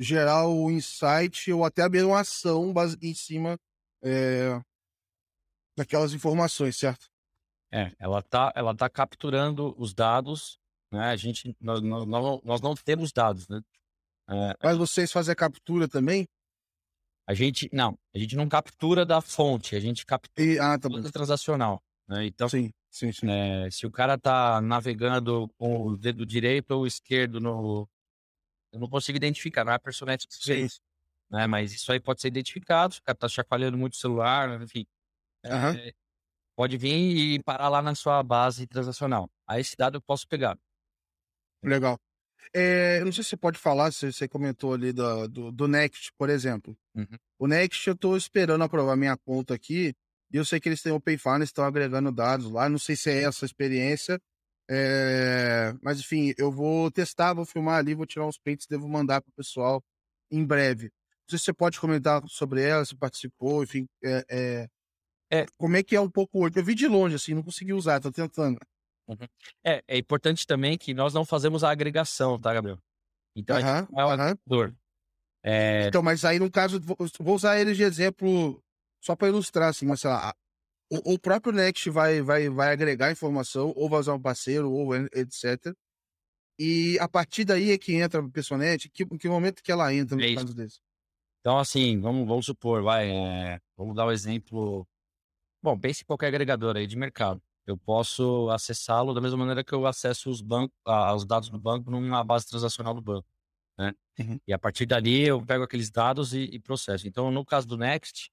[0.00, 2.72] gerar o insight ou até abrir uma ação
[3.02, 3.58] em cima
[4.02, 4.58] é,
[5.76, 7.06] daquelas informações, certo?
[7.70, 10.58] É, ela tá, ela tá capturando os dados,
[10.90, 11.10] né?
[11.10, 12.06] A gente, nós, nós,
[12.42, 13.60] nós não temos dados, né?
[14.28, 16.26] É, Mas vocês fazem a captura também?
[17.26, 20.88] A gente não, a gente não captura da fonte, a gente captura e, ah, tá
[20.88, 21.80] da transacional.
[22.08, 22.26] Né?
[22.26, 23.30] Então, sim, sim, sim.
[23.30, 27.88] É, se o cara tá navegando com o dedo direito ou esquerdo no,
[28.72, 30.26] eu não consigo identificar, não é personagem
[31.30, 31.46] né?
[31.46, 32.94] Mas isso aí pode ser identificado.
[32.94, 34.86] Se o cara tá chacoalhando muito o celular, enfim,
[35.44, 35.70] uhum.
[35.78, 35.92] é,
[36.56, 39.30] pode vir e parar lá na sua base transacional.
[39.46, 40.58] Aí esse dado eu posso pegar.
[41.62, 41.98] Legal.
[42.54, 45.68] É, eu não sei se você pode falar, se você comentou ali do, do, do
[45.68, 46.76] Next, por exemplo.
[46.94, 47.16] Uhum.
[47.38, 49.94] O Next eu estou esperando aprovar minha conta aqui,
[50.32, 52.68] e eu sei que eles têm o Payfine, estão agregando dados lá.
[52.68, 54.20] Não sei se é essa a experiência,
[54.72, 59.20] é, mas enfim, eu vou testar, vou filmar ali, vou tirar uns prints, devo mandar
[59.20, 59.82] para o pessoal
[60.30, 60.92] em breve.
[61.28, 63.88] sei se você pode comentar sobre ela, se participou, enfim.
[64.04, 64.68] É, é,
[65.32, 66.56] é, como é que é um pouco hoje?
[66.56, 68.60] Eu vi de longe, assim, não consegui usar, tô tentando.
[69.08, 69.26] Uhum.
[69.64, 72.78] É, é importante também que nós não fazemos a agregação, tá, Gabriel?
[73.34, 74.72] Então, uhum, é o agregador.
[75.42, 75.88] É...
[75.88, 76.80] Então, mas aí no caso,
[77.18, 78.62] vou usar eles de exemplo
[79.02, 80.32] só para ilustrar, assim, mas sei lá,
[80.90, 84.94] o, o, próprio Next vai, vai, vai agregar informação, ou vai usar um parceiro, ou
[84.94, 85.74] etc.
[86.58, 90.16] E a partir daí é que entra a Personete, que, que momento que ela entra
[90.16, 90.80] no é caso desse?
[91.40, 94.86] Então, assim, vamos, vamos supor, vai, é, vamos dar o um exemplo.
[95.62, 97.40] Bom, pense em qualquer agregador aí de mercado.
[97.66, 100.76] Eu posso acessá-lo da mesma maneira que eu acesso os, bancos,
[101.14, 103.26] os dados do banco numa base transacional do banco.
[103.78, 103.94] Né?
[104.18, 104.40] Uhum.
[104.46, 107.08] E a partir dali eu pego aqueles dados e, e, processo.
[107.08, 108.30] Então, no caso do Next,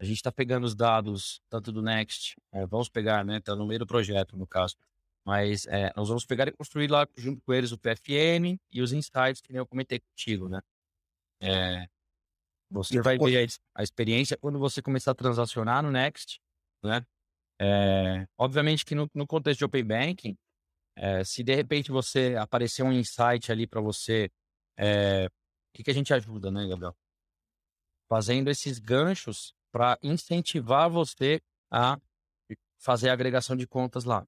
[0.00, 3.38] a gente está pegando os dados tanto do Next, é, vamos pegar, né?
[3.38, 4.76] Está no meio do projeto, no caso.
[5.24, 8.92] Mas é, nós vamos pegar e construir lá junto com eles o PFN e os
[8.92, 10.60] insights que nem eu comentei contigo, né?
[11.40, 11.88] É,
[12.70, 16.40] você vai ver a, experiência quando você começar a transacionar no Next,
[16.82, 17.04] né?
[17.60, 20.38] É, obviamente que no, no, contexto de Open Banking,
[20.96, 24.30] é, se de repente você aparecer um insight ali para você
[24.76, 25.30] é, o
[25.74, 26.96] que, que a gente ajuda, né, Gabriel?
[28.08, 31.40] Fazendo esses ganchos para incentivar você
[31.70, 31.98] a
[32.78, 34.26] fazer a agregação de contas lá.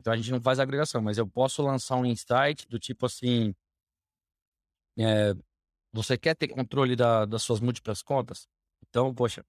[0.00, 3.54] Então a gente não faz agregação, mas eu posso lançar um insight do tipo assim:
[4.98, 5.34] é,
[5.92, 8.48] você quer ter controle da, das suas múltiplas contas?
[8.88, 9.44] Então, poxa,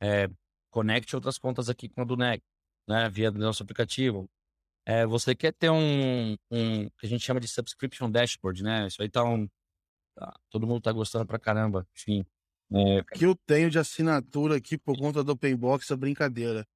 [0.00, 0.28] é,
[0.70, 2.42] conecte outras contas aqui com a do NEC,
[2.88, 4.28] né, via do nosso aplicativo.
[4.86, 8.86] É, você quer ter um, um que a gente chama de subscription dashboard, né?
[8.86, 9.48] Isso aí tá um,
[10.16, 11.86] Tá, todo mundo tá gostando pra caramba.
[11.94, 12.24] Enfim.
[12.72, 13.00] É...
[13.00, 16.66] O que eu tenho de assinatura aqui por conta do Openbox é brincadeira.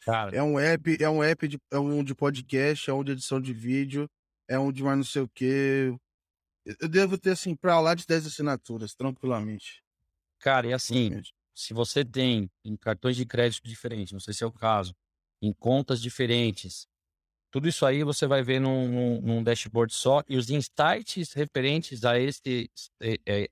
[0.00, 0.36] Cara.
[0.36, 3.40] É um app, é um app de, é um de podcast, é um de edição
[3.40, 4.08] de vídeo,
[4.48, 5.96] é um de mais não sei o quê.
[6.80, 9.82] Eu devo ter, assim, pra lá de 10 assinaturas, tranquilamente.
[10.40, 11.22] Cara, e assim,
[11.54, 14.94] se você tem em cartões de crédito diferentes, não sei se é o caso,
[15.40, 16.86] em contas diferentes,
[17.50, 22.04] tudo isso aí você vai ver num, num, num dashboard só e os insights referentes
[22.04, 22.70] a, esse,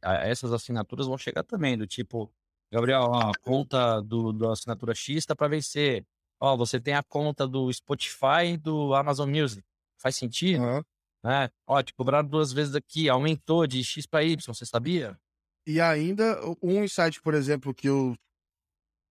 [0.03, 2.31] a essas assinaturas vão chegar também, do tipo,
[2.73, 6.05] Gabriel, ó, a conta do, da assinatura X está para vencer.
[6.41, 9.63] Ó, você tem a conta do Spotify e do Amazon Music.
[9.97, 10.63] Faz sentido?
[10.63, 10.83] Uhum.
[11.23, 11.49] Né?
[11.67, 15.19] Ó, te cobraram duas vezes aqui, aumentou de X para Y, você sabia?
[15.67, 18.15] E ainda, um insight, por exemplo, que eu,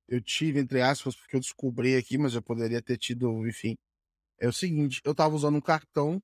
[0.08, 3.76] eu tive, entre aspas, porque eu descobri aqui, mas eu poderia ter tido, enfim,
[4.44, 6.22] é o seguinte, eu tava usando um cartão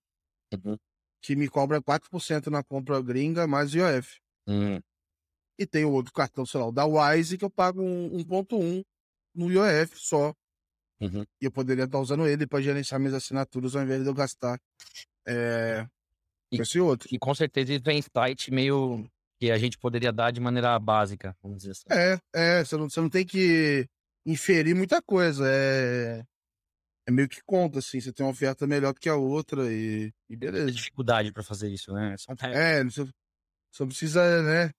[0.53, 0.77] uhum.
[1.23, 4.19] que me cobra 4% na compra gringa mais IOF.
[4.45, 4.81] Uhum.
[5.57, 8.83] E tem outro cartão, sei lá, o da Wise, que eu pago 1.1
[9.33, 10.33] no IOF só.
[10.99, 11.23] Uhum.
[11.41, 14.59] E eu poderia estar usando ele para gerenciar minhas assinaturas ao invés de eu gastar
[15.25, 15.87] é,
[16.51, 17.07] e, esse outro.
[17.09, 19.09] E com certeza ele tem site meio
[19.39, 21.85] que a gente poderia dar de maneira básica, vamos dizer assim.
[21.89, 23.87] É, é, você não, você não tem que
[24.25, 25.45] inferir muita coisa.
[25.47, 26.21] É,
[27.09, 30.13] é meio que conta, assim, você tem uma oferta melhor do que a outra e,
[30.29, 30.71] e beleza.
[30.71, 32.15] dificuldade para fazer isso, né?
[32.17, 32.33] Só...
[32.47, 33.09] É, você
[33.71, 34.71] só precisa, né,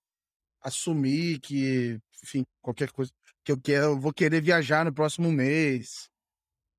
[0.62, 3.10] assumir que, enfim, qualquer coisa
[3.44, 6.08] que eu quero, eu vou querer viajar no próximo mês.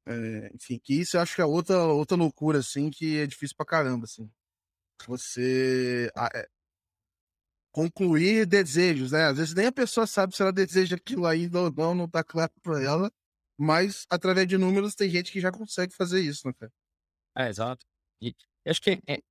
[0.05, 3.55] É, enfim, que isso eu acho que é outra, outra loucura, assim, que é difícil
[3.57, 4.31] pra caramba, assim.
[5.05, 6.47] Você é,
[7.73, 9.25] concluir desejos, né?
[9.25, 12.23] Às vezes nem a pessoa sabe se ela deseja aquilo ainda ou não, não tá
[12.23, 13.11] claro pra ela
[13.61, 16.73] mas através de números tem gente que já consegue fazer isso, né, cara?
[17.37, 17.85] É, exato.
[18.19, 18.35] E
[18.65, 19.21] acho que é,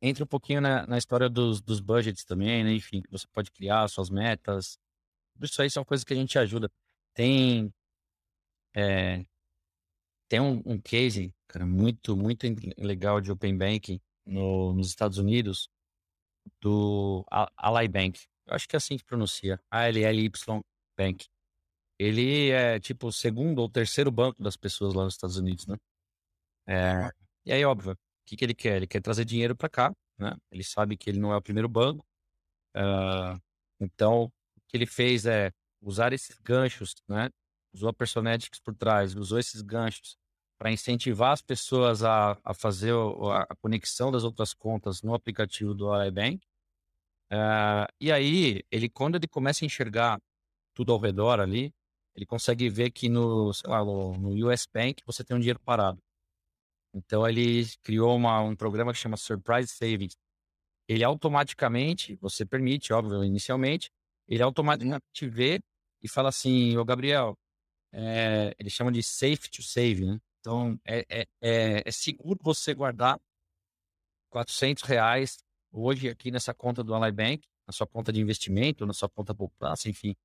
[0.00, 2.72] entra um pouquinho na, na história dos, dos budgets também, né?
[2.72, 4.78] Enfim, você pode criar suas metas.
[5.42, 6.70] Isso aí são coisas que a gente ajuda.
[7.12, 7.74] Tem.
[8.76, 9.26] É,
[10.28, 12.46] tem um, um case, cara, muito, muito
[12.78, 15.68] legal de Open Banking no, nos Estados Unidos,
[16.60, 18.20] do Ally Bank.
[18.46, 19.60] Eu acho que é assim que pronuncia.
[19.68, 20.30] A-L-L-Y
[20.96, 21.28] Bank
[22.00, 25.76] ele é tipo o segundo ou terceiro banco das pessoas lá nos Estados Unidos, né?
[26.66, 27.10] É,
[27.44, 28.76] e aí, óbvio, o que, que ele quer?
[28.78, 30.34] Ele quer trazer dinheiro para cá, né?
[30.50, 32.02] Ele sabe que ele não é o primeiro banco.
[32.74, 33.38] Uh,
[33.78, 37.28] então, o que ele fez é usar esses ganchos, né?
[37.74, 40.16] Usou a Personetics por trás, usou esses ganchos
[40.58, 45.74] para incentivar as pessoas a, a fazer a, a, conexão das outras contas no aplicativo
[45.74, 46.40] do iBank.
[47.30, 50.18] Uh, e aí, ele quando ele começa a enxergar
[50.74, 51.74] tudo ao redor ali,
[52.14, 55.98] ele consegue ver que no, lá, no US Bank você tem um dinheiro parado.
[56.94, 60.16] Então ele criou uma, um programa que chama Surprise Savings.
[60.88, 63.90] Ele automaticamente, você permite, óbvio, inicialmente,
[64.28, 65.60] ele automaticamente vê
[66.02, 67.36] e fala assim, ô Gabriel,
[67.92, 70.18] é, eles chamam de safe to save, né?
[70.40, 73.20] Então é, é, é, é seguro você guardar
[74.30, 75.38] 400 reais
[75.72, 79.34] hoje aqui nessa conta do Ally Bank na sua conta de investimento, na sua conta
[79.34, 80.16] poupança, enfim.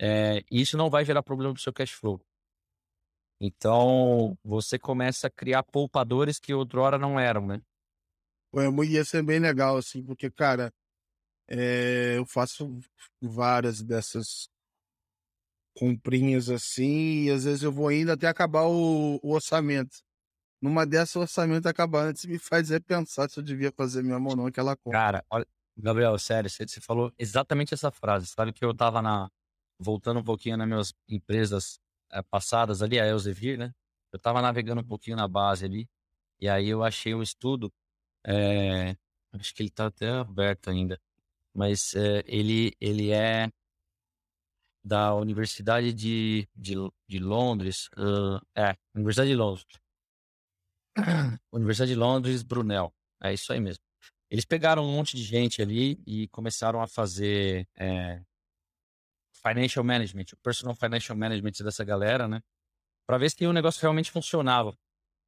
[0.00, 2.20] É, isso não vai gerar problema para o seu cash flow.
[3.40, 7.60] Então, você começa a criar poupadores que outrora não eram, né?
[8.50, 10.72] Pô, ia ser bem legal, assim, porque, cara,
[11.48, 12.78] é, eu faço
[13.20, 14.48] várias dessas
[15.76, 19.98] comprinhas assim, e às vezes eu vou indo até acabar o, o orçamento.
[20.60, 24.36] Numa dessas, o orçamento acabar antes me faz repensar se eu devia fazer mesmo ou
[24.36, 24.98] não aquela compra.
[24.98, 28.26] Cara, olha, Gabriel, sério, você, você falou exatamente essa frase.
[28.26, 29.30] Sabe que eu tava na.
[29.78, 31.78] Voltando um pouquinho nas minhas empresas
[32.12, 33.72] é, passadas ali, a Elsevier, né?
[34.12, 35.88] Eu tava navegando um pouquinho na base ali,
[36.40, 37.72] e aí eu achei um estudo.
[38.26, 38.96] É,
[39.32, 41.00] acho que ele tá até aberto ainda,
[41.54, 43.50] mas é, ele, ele é
[44.86, 46.74] da Universidade de, de,
[47.08, 47.88] de Londres.
[47.96, 49.66] Uh, é, Universidade de Londres.
[51.52, 52.94] Universidade de Londres, Brunel.
[53.20, 53.82] É isso aí mesmo.
[54.30, 58.22] Eles pegaram um monte de gente ali e começaram a fazer é,
[59.48, 62.42] financial management, o personal financial management dessa galera, né?
[63.06, 64.76] Para ver se o negócio realmente funcionava.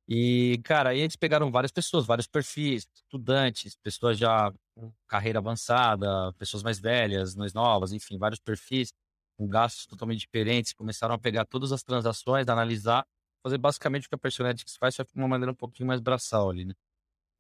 [0.09, 6.33] E, cara, aí eles pegaram várias pessoas, vários perfis, estudantes, pessoas já com carreira avançada,
[6.39, 8.93] pessoas mais velhas, mais novas, enfim, vários perfis
[9.37, 10.73] com gastos totalmente diferentes.
[10.73, 13.07] Começaram a pegar todas as transações, analisar,
[13.43, 16.01] fazer basicamente o que a Personetics faz, só que de uma maneira um pouquinho mais
[16.01, 16.75] braçal ali, né?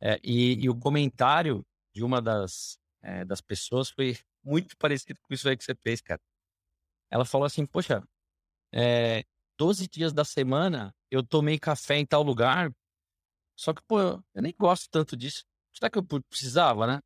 [0.01, 5.35] É, e, e, o comentário de uma das, é, das pessoas foi muito parecido com
[5.35, 6.21] isso aí que você fez, cara.
[7.11, 8.03] Ela falou assim: Poxa,
[8.73, 9.25] é,
[9.59, 12.73] 12 dias da semana eu tomei café em tal lugar,
[13.57, 15.45] só que, pô, eu nem gosto tanto disso.
[15.73, 17.01] Será que eu precisava, né?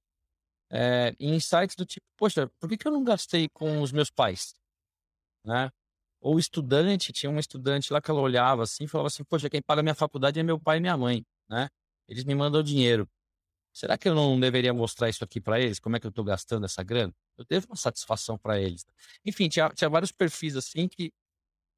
[0.71, 4.55] É, insights do tipo: Poxa, por que, que eu não gastei com os meus pais?
[5.45, 5.71] Né?
[6.21, 9.63] Ou estudante, tinha uma estudante lá que ela olhava assim e falava assim: Poxa, quem
[9.63, 11.69] paga minha faculdade é meu pai e minha mãe, né?
[12.09, 13.09] Eles me mandam dinheiro.
[13.73, 15.81] Será que eu não deveria mostrar isso aqui para eles?
[15.81, 17.15] Como é que eu estou gastando essa grana?
[17.37, 18.85] Eu devo uma satisfação para eles.
[19.25, 21.13] Enfim, tinha, tinha vários perfis assim que,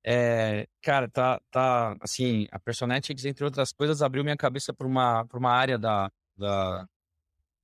[0.04, 5.26] é, cara, tá, tá, assim, a Personetics, entre outras coisas, abriu minha cabeça para uma,
[5.32, 6.86] uma área da, da,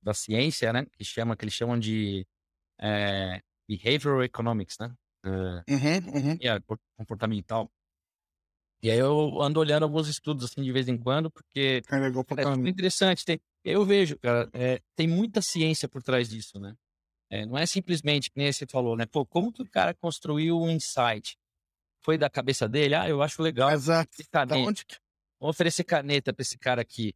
[0.01, 0.85] da ciência, né?
[0.91, 2.25] Que chama, que eles chamam de
[2.79, 4.93] é, behavioral economics, né?
[5.23, 6.77] Uh, uhum, uhum.
[6.97, 7.71] Comportamental.
[8.83, 12.23] E aí eu ando olhando alguns estudos assim de vez em quando, porque é, legal
[12.23, 13.23] pra é interessante.
[13.23, 16.75] Tem, eu vejo, cara, é, tem muita ciência por trás disso, né?
[17.31, 19.05] É, não é simplesmente, como você falou, né?
[19.05, 21.37] Pô, como que o cara construiu um insight?
[22.03, 22.93] Foi da cabeça dele?
[22.93, 23.71] Ah, eu acho legal.
[23.71, 24.11] Exato.
[24.29, 24.95] Da onde que...
[25.39, 27.15] Vamos oferecer caneta para esse cara aqui.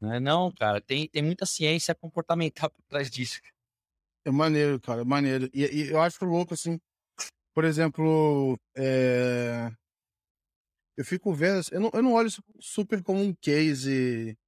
[0.00, 3.40] Não, é, não, cara, tem, tem muita ciência comportamental por trás disso.
[4.24, 5.50] É maneiro, cara, é maneiro.
[5.52, 6.78] E, e eu acho louco, assim,
[7.54, 9.70] por exemplo, é...
[10.96, 12.30] eu fico vendo, eu não, eu não olho
[12.60, 14.38] super como um case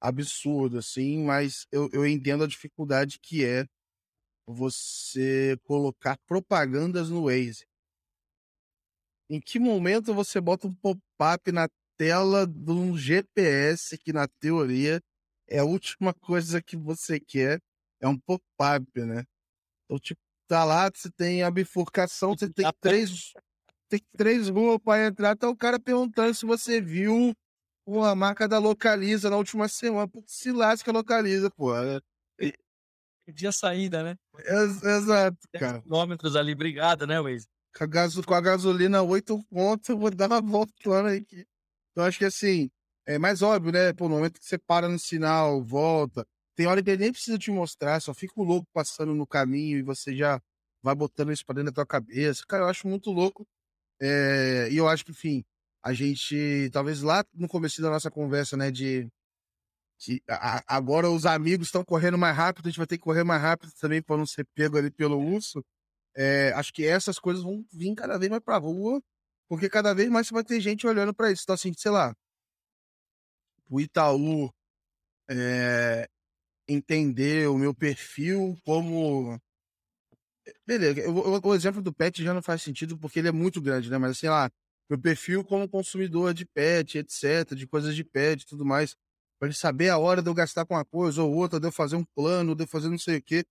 [0.00, 3.66] absurdo, assim, mas eu, eu entendo a dificuldade que é
[4.46, 7.64] você colocar propagandas no Waze.
[9.28, 15.00] Em que momento você bota um pop-up na tela de um GPS que, na teoria,
[15.46, 17.60] é a última coisa que você quer,
[18.00, 19.24] é um pop-up, né?
[19.84, 23.32] Então, tipo, tá lá, você tem a bifurcação, você tem três,
[23.88, 27.32] tem três ruas para entrar, tá o cara perguntando se você viu
[28.04, 30.08] a marca da Localiza na última semana.
[30.08, 31.72] Pô, se lasca Localiza, pô.
[33.30, 34.16] Perdi a saída, né?
[34.38, 35.80] Ex exato, cara.
[35.82, 37.46] Quilômetros ali, obrigado, né, Waze?
[37.76, 40.72] Com a, gaso com a gasolina 8 pontos, eu vou dar uma volta
[41.08, 41.46] aqui.
[41.92, 42.68] Então, acho que assim,
[43.06, 43.92] é mais óbvio, né?
[43.92, 46.26] Pô, no momento que você para no sinal, volta.
[46.56, 49.78] Tem hora que ele nem precisa te mostrar, só fica o louco passando no caminho
[49.78, 50.42] e você já
[50.82, 52.44] vai botando isso pra dentro da tua cabeça.
[52.48, 53.46] Cara, eu acho muito louco.
[54.00, 54.68] É...
[54.72, 55.44] E eu acho que, enfim,
[55.84, 59.08] a gente, talvez lá no começo da nossa conversa, né, de,
[60.66, 63.72] agora os amigos estão correndo mais rápido, a gente vai ter que correr mais rápido
[63.80, 65.64] também para não ser pego ali pelo urso.
[66.16, 69.02] É, acho que essas coisas vão vir cada vez mais para rua,
[69.48, 71.42] porque cada vez mais vai ter gente olhando para isso.
[71.44, 72.14] Então, assim, sei lá,
[73.68, 74.52] o Itaú
[75.30, 76.08] é,
[76.68, 79.40] entender o meu perfil como.
[80.66, 83.90] Beleza, o, o exemplo do Pet já não faz sentido porque ele é muito grande,
[83.90, 83.98] né?
[83.98, 84.50] Mas, assim, lá,
[84.88, 88.96] meu perfil como consumidor de pet, etc., de coisas de pet e tudo mais,
[89.40, 91.72] para ele saber a hora de eu gastar com uma coisa ou outra, de eu
[91.72, 93.42] fazer um plano, de eu fazer não sei o quê.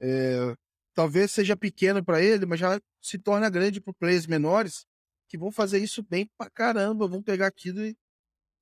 [0.00, 0.54] É,
[0.94, 4.86] talvez seja pequeno para ele, mas já se torna grande para players menores
[5.28, 7.94] que vão fazer isso bem pra caramba, vão pegar aquilo e,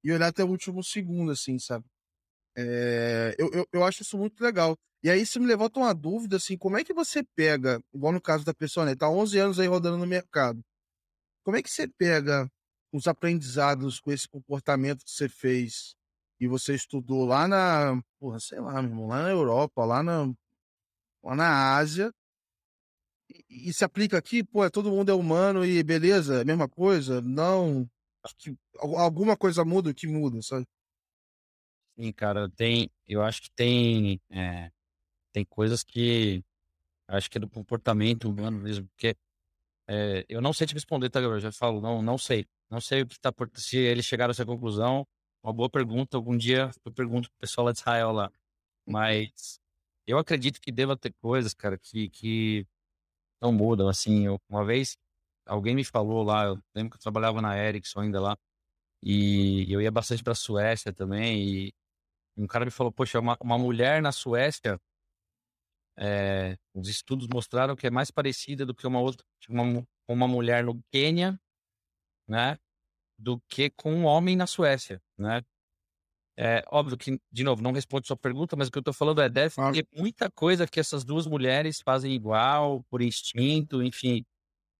[0.02, 1.84] e olhar até o último segundo, assim, sabe?
[2.56, 4.76] É, eu, eu, eu acho isso muito legal.
[5.04, 8.20] E aí isso me levanta uma dúvida, assim, como é que você pega, igual no
[8.20, 10.60] caso da pessoa, né, tá 11 anos aí rodando no mercado,
[11.44, 12.50] como é que você pega
[12.92, 15.94] os aprendizados com esse comportamento que você fez
[16.39, 20.34] e você estudou lá na, porra, sei lá, meu irmão, lá na Europa, lá na
[21.22, 22.12] lá na Ásia.
[23.28, 26.68] E, e, se aplica aqui, pô, é, todo mundo é humano e beleza, é mesma
[26.68, 27.20] coisa?
[27.20, 27.89] Não.
[28.39, 30.66] Que, alguma coisa muda, o que muda, sabe?
[31.99, 32.91] Sim, cara, tem.
[33.07, 34.20] Eu acho que tem.
[34.30, 34.70] É,
[35.32, 36.45] tem coisas que.
[37.09, 39.16] Acho que é do comportamento humano mesmo, porque
[39.89, 41.41] é, eu não sei te responder, tá, Gabriel?
[41.41, 42.47] Já falo, não, não sei.
[42.68, 43.51] Não sei o que tá por.
[43.55, 45.07] Se eles chegaram a essa conclusão,
[45.47, 46.16] uma boa pergunta.
[46.16, 48.32] Algum dia eu pergunto pro pessoal lá de Israel lá.
[48.86, 49.61] Mas
[50.07, 52.66] eu acredito que deva ter coisas, cara, que, que
[53.40, 53.88] não mudam.
[53.88, 54.97] Assim, eu, uma vez
[55.47, 58.36] alguém me falou lá, eu lembro que eu trabalhava na Ericsson ainda lá,
[59.03, 61.74] e eu ia bastante pra Suécia também, e
[62.36, 64.80] um cara me falou, poxa, uma, uma mulher na Suécia,
[65.99, 70.64] é, os estudos mostraram que é mais parecida do que uma outra, uma, uma mulher
[70.64, 71.40] no Quênia,
[72.28, 72.59] né,
[73.18, 75.42] do que com um homem na Suécia, né?
[76.38, 79.22] É óbvio que, de novo, não responde sua pergunta, mas o que eu tô falando
[79.22, 84.24] é, deve ter muita coisa que essas duas mulheres fazem igual, por instinto, enfim.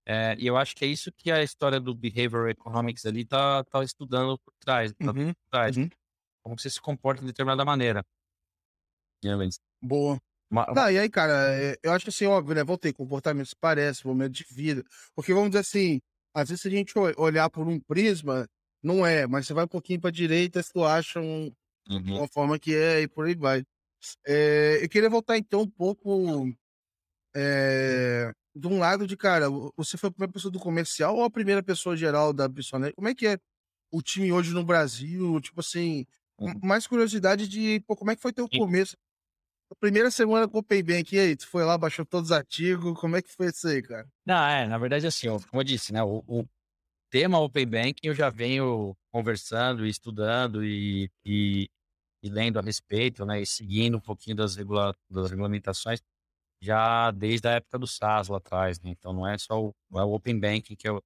[0.05, 3.63] É, e eu acho que é isso que a história do Behavioral Economics ali tá,
[3.65, 4.93] tá estudando por trás.
[4.93, 5.77] Tá Uhum, por trás.
[5.77, 5.89] uhum.
[6.43, 8.03] Como você se comporta de determinada maneira.
[9.23, 9.57] Realmente.
[9.81, 10.19] Boa.
[10.49, 12.63] Uma- uma- Não, e aí, cara, é, eu acho assim, óbvio, né?
[12.63, 14.83] Voltei, comportamento se parece, momento de vida.
[15.15, 15.99] Porque vamos dizer assim,
[16.33, 18.47] às vezes se a gente olhar por um prisma,
[18.83, 21.51] não é, mas você vai um pouquinho pra direita, tu acha um-
[21.89, 22.17] Uhum.
[22.19, 23.63] uma forma que é e por aí vai.
[24.27, 26.47] É, eu queria voltar então um pouco
[27.35, 31.29] é, de um lado de, cara, você foi a primeira pessoa do comercial ou a
[31.29, 32.95] primeira pessoa geral da Bissonete?
[32.95, 33.37] Como é que é
[33.91, 35.39] o time hoje no Brasil?
[35.41, 36.05] Tipo assim,
[36.39, 36.59] Uhum.
[36.63, 38.95] mais curiosidade de, pô, como é que foi teu começo?
[39.71, 42.37] A primeira semana com o Open Bank, e aí, tu foi lá, baixou todos os
[42.37, 44.07] artigos, como é que foi isso aí, cara?
[44.25, 46.45] Não, é, na verdade, assim, como eu disse, né, o, o
[47.09, 51.69] tema Open Banking eu já venho conversando e estudando e, e,
[52.23, 56.01] e lendo a respeito, né, e seguindo um pouquinho das, regula das regulamentações
[56.61, 60.03] já desde a época do SaaS lá atrás, né, então não é só o, é
[60.03, 61.03] o Open Banking que eu...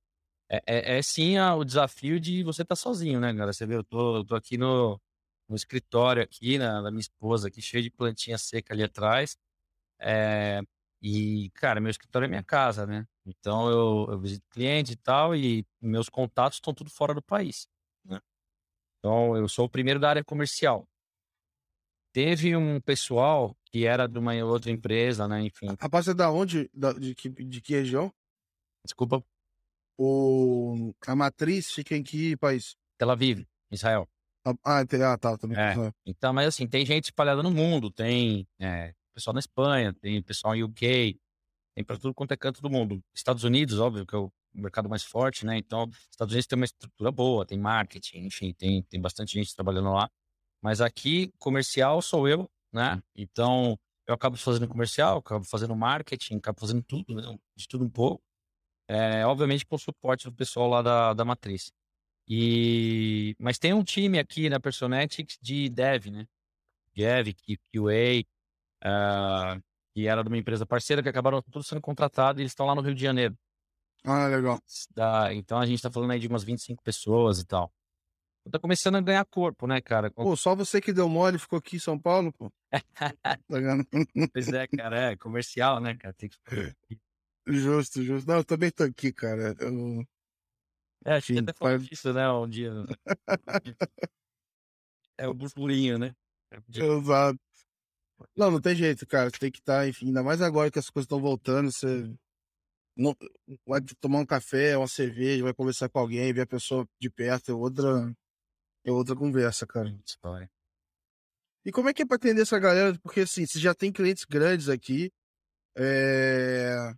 [0.49, 3.54] É, é, é sim a, o desafio de você estar sozinho, né, cara?
[3.54, 4.99] Você vê, eu tô, eu tô aqui no,
[5.47, 9.38] no escritório aqui, na, da minha esposa aqui, cheio de plantinha seca ali atrás,
[9.99, 10.62] é,
[11.02, 13.08] e, cara, meu escritório é minha casa, né?
[13.26, 17.68] Então eu, eu visito cliente e tal, e meus contatos estão tudo fora do país,
[18.06, 18.20] né?
[18.99, 20.88] Então eu sou o primeiro da área comercial.
[22.14, 25.41] Teve um pessoal que era de uma outra empresa, né?
[25.43, 26.70] Enfim, Rapaz, é da onde?
[26.74, 28.14] Da- de, que, de que região?
[28.86, 29.24] desculpa,
[29.97, 32.76] O, a matriz fica em que país?
[32.97, 34.10] Tel Aviv, Israel.
[34.64, 35.58] Ah, ente- ah, tá, também.
[35.58, 35.74] É.
[35.74, 35.93] ah.
[36.06, 40.55] Então, mas assim, tem gente espalhada no mundo, tem é, pessoal na Espanha, tem pessoal
[40.55, 41.20] em UK,
[41.76, 43.03] tem para tudo quanto é canto do mundo.
[43.14, 45.57] Estados Unidos, óbvio, que é o mercado mais forte, né?
[45.57, 49.91] Então, Estados Unidos tem uma estrutura boa, tem marketing, enfim, tem, tem bastante gente trabalhando
[49.91, 50.09] lá.
[50.62, 53.01] Mas aqui, comercial sou eu, né?
[53.16, 57.38] Então, eu acabo fazendo comercial, acabo fazendo marketing, acabo fazendo tudo, né?
[57.55, 58.24] De tudo um pouco.
[58.88, 61.72] É, obviamente com o suporte do pessoal lá da, da matriz.
[62.28, 66.28] E, mas tem um time aqui na Personetics de dev, né?
[66.95, 67.30] Dev,
[67.74, 68.26] QA,
[68.84, 69.57] ah,
[69.93, 72.75] que era de uma empresa parceira que acabaram todos sendo contratados e eles estão lá
[72.75, 73.38] no Rio de Janeiro.
[74.03, 74.59] Ah, legal.
[74.95, 77.71] Da- então a gente tá falando aí de umas 25 pessoas e tal.
[78.51, 80.09] Tá começando a ganhar corpo, né, cara?
[80.09, 82.51] Pô, só você que deu mole ficou aqui em São Paulo, pô.
[82.95, 84.27] Tá?
[84.34, 86.13] Pois é, cara, é comercial, né, cara?
[86.15, 86.38] Tem que...
[87.47, 88.27] Justo, justo.
[88.27, 89.55] Não, eu também tô aqui, cara.
[89.59, 90.03] Eu...
[91.05, 92.71] É, acho que até falou faz- disso, né, um dia.
[95.17, 96.15] É o burburinho, né?
[96.73, 97.39] Exato.
[98.36, 99.30] Não, não tem jeito, cara.
[99.30, 102.13] Você tem que estar, enfim, ainda mais agora que as coisas estão voltando, você
[102.95, 103.15] não
[103.65, 107.51] vai tomar um café, uma cerveja, vai conversar com alguém, ver a pessoa de perto,
[107.51, 108.15] é outra,
[108.86, 109.89] é outra conversa, cara.
[110.05, 110.49] História.
[111.65, 112.97] E como é que é pra atender essa galera?
[113.01, 115.11] Porque assim, você já tem clientes grandes aqui,
[115.78, 116.93] é...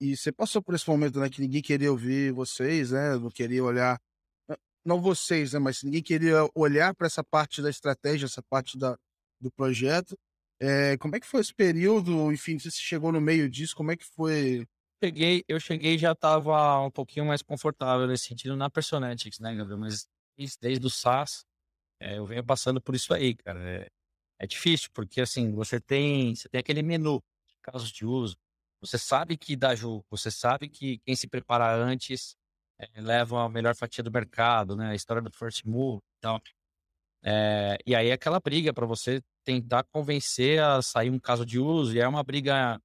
[0.00, 3.64] e você passou por esse momento, né, que ninguém queria ouvir vocês, né, não queria
[3.64, 4.00] olhar,
[4.84, 8.98] não vocês, né, mas ninguém queria olhar para essa parte da estratégia, essa parte da,
[9.40, 10.16] do projeto.
[10.60, 12.30] É, como é que foi esse período?
[12.32, 14.66] Enfim, você chegou no meio disso, como é que foi?
[15.02, 19.78] Cheguei, eu cheguei já tava um pouquinho mais confortável nesse sentido na Personetics, né, Gabriel?
[19.78, 20.06] Mas
[20.60, 21.44] desde, o SaaS,
[22.00, 23.58] é, eu venho passando por isso aí, cara.
[23.60, 23.86] É,
[24.40, 28.36] é difícil, porque assim, você tem, você tem aquele menu de casos de uso,
[28.80, 32.36] você sabe que dá jogo, você sabe que quem se prepara antes
[32.78, 34.90] é, leva a melhor fatia do mercado, né?
[34.90, 36.40] A história do first move e tal.
[37.22, 41.58] É, e aí é aquela briga para você tentar convencer a sair um caso de
[41.58, 42.80] uso, e é uma briga,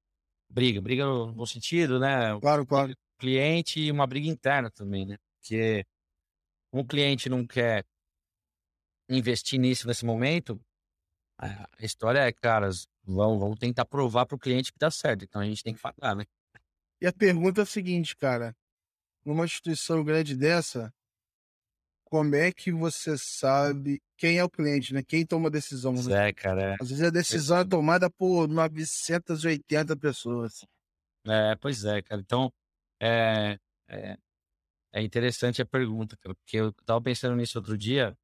[0.50, 2.38] briga, briga no, no sentido, né?
[2.40, 2.94] Claro, claro.
[3.18, 5.18] cliente e uma briga interna também, né?
[5.40, 5.86] Porque
[6.74, 7.86] um cliente não quer
[9.10, 10.60] investir nisso nesse momento,
[11.38, 12.70] a história é, cara,
[13.04, 15.26] vamos, vamos tentar provar para o cliente que dá certo.
[15.26, 16.26] Então a gente tem que falar, né?
[17.02, 18.56] E a pergunta é a seguinte, cara.
[19.26, 20.94] Numa instituição grande dessa,
[22.16, 25.04] como é que você sabe quem é o cliente, né?
[25.04, 26.30] Quem toma a decisão, né?
[26.30, 26.72] É, cara.
[26.72, 26.76] É.
[26.80, 30.66] Às vezes a decisão é tomada por 980 pessoas.
[31.28, 32.22] É, pois é, cara.
[32.22, 32.54] Então,
[33.02, 33.60] é,
[33.90, 34.18] é,
[34.94, 38.18] é interessante a pergunta, cara, porque eu tava pensando nisso outro dia,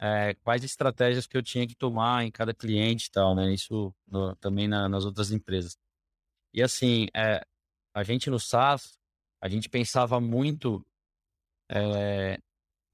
[0.00, 3.52] é, quais estratégias que eu tinha que tomar em cada cliente e tal, né?
[3.52, 5.76] Isso no, também na, nas outras empresas.
[6.54, 7.44] E assim, é,
[7.94, 8.98] a gente no SaaS,
[9.38, 10.82] a gente pensava muito
[11.70, 12.38] é,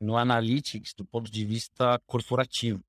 [0.00, 2.82] no analytics do ponto de vista corporativo,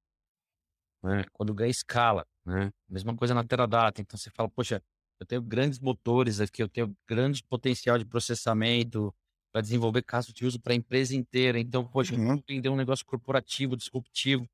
[1.04, 1.26] né?
[1.34, 2.72] Quando ganha escala, né?
[2.88, 4.02] Mesma coisa na Teradata.
[4.02, 4.82] Então você fala, poxa,
[5.20, 9.14] eu tenho grandes motores aqui, eu tenho grande potencial de processamento
[9.52, 11.60] para desenvolver caso de uso para a empresa inteira.
[11.60, 12.36] Então, poxa, uhum.
[12.36, 14.48] entender um negócio corporativo, disruptivo.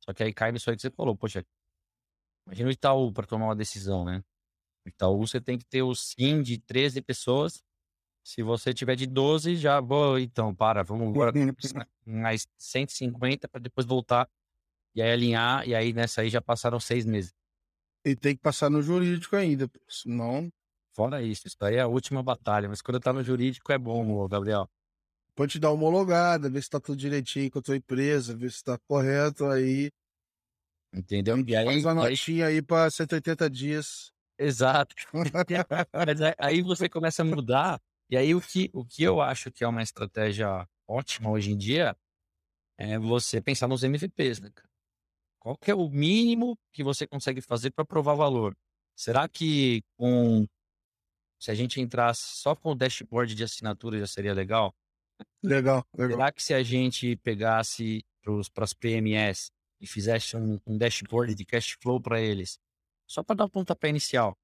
[0.00, 1.44] Só que aí cai nisso aí que você falou, poxa,
[2.46, 4.22] imagina o Itaú para tomar uma decisão, né?
[4.84, 7.62] O Itaú você tem que ter o sim de 13 pessoas
[8.26, 11.32] se você tiver de 12, já vou, então, para, vamos agora
[12.04, 14.28] mais 150 para depois voltar
[14.92, 17.32] e aí alinhar, e aí nessa aí já passaram seis meses.
[18.04, 20.50] E tem que passar no jurídico ainda, senão.
[20.92, 24.26] Fora isso, isso daí é a última batalha, mas quando tá no jurídico é bom,
[24.26, 24.68] Gabriel.
[25.36, 28.50] Pode te dar uma homologada, ver se tá tudo direitinho com a tua empresa, ver
[28.50, 29.88] se tá correto aí.
[30.92, 31.38] Entendeu?
[31.46, 34.10] E aí, faz uma notinha aí para 180 dias.
[34.36, 34.96] Exato.
[36.38, 37.80] aí você começa a mudar
[38.10, 41.56] e aí o que, o que eu acho que é uma estratégia ótima hoje em
[41.56, 41.96] dia
[42.78, 44.68] é você pensar nos MVPs, né, cara?
[45.40, 48.56] Qual que é o mínimo que você consegue fazer para provar valor?
[48.96, 50.46] Será que com
[51.38, 54.74] se a gente entrasse só com o dashboard de assinatura já seria legal?
[55.42, 56.18] Legal, legal.
[56.18, 58.04] Será que se a gente pegasse
[58.52, 59.50] para as PMS
[59.80, 62.58] e fizesse um, um, dashboard de cash flow para eles,
[63.06, 64.36] só para dar um pontapé inicial?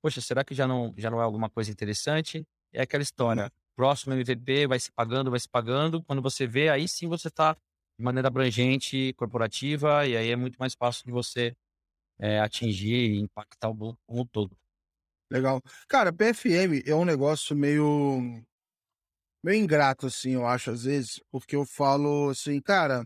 [0.00, 2.46] Poxa, será que já não, já não é alguma coisa interessante?
[2.74, 3.50] É aquela história.
[3.76, 6.02] Próximo MVP vai se pagando, vai se pagando.
[6.02, 7.54] Quando você vê, aí sim você está
[7.98, 11.56] de maneira abrangente, corporativa, e aí é muito mais fácil de você
[12.18, 14.56] é, atingir e impactar o mundo todo.
[15.30, 15.62] Legal.
[15.88, 18.42] Cara, PFM é um negócio meio
[19.42, 23.00] meio ingrato, assim, eu acho, às vezes, porque eu falo assim, cara,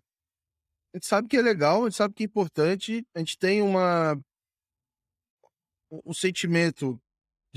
[0.94, 3.60] a gente sabe que é legal, a gente sabe que é importante, a gente tem
[3.60, 4.16] uma
[5.90, 7.00] um sentimento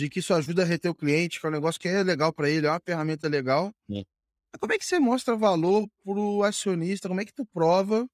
[0.01, 2.33] de que isso ajuda a reter o cliente, que é um negócio que é legal
[2.33, 3.71] para ele, é uma ferramenta legal.
[3.89, 4.03] Sim.
[4.59, 7.07] Como é que você mostra valor pro acionista?
[7.07, 8.07] Como é que tu prova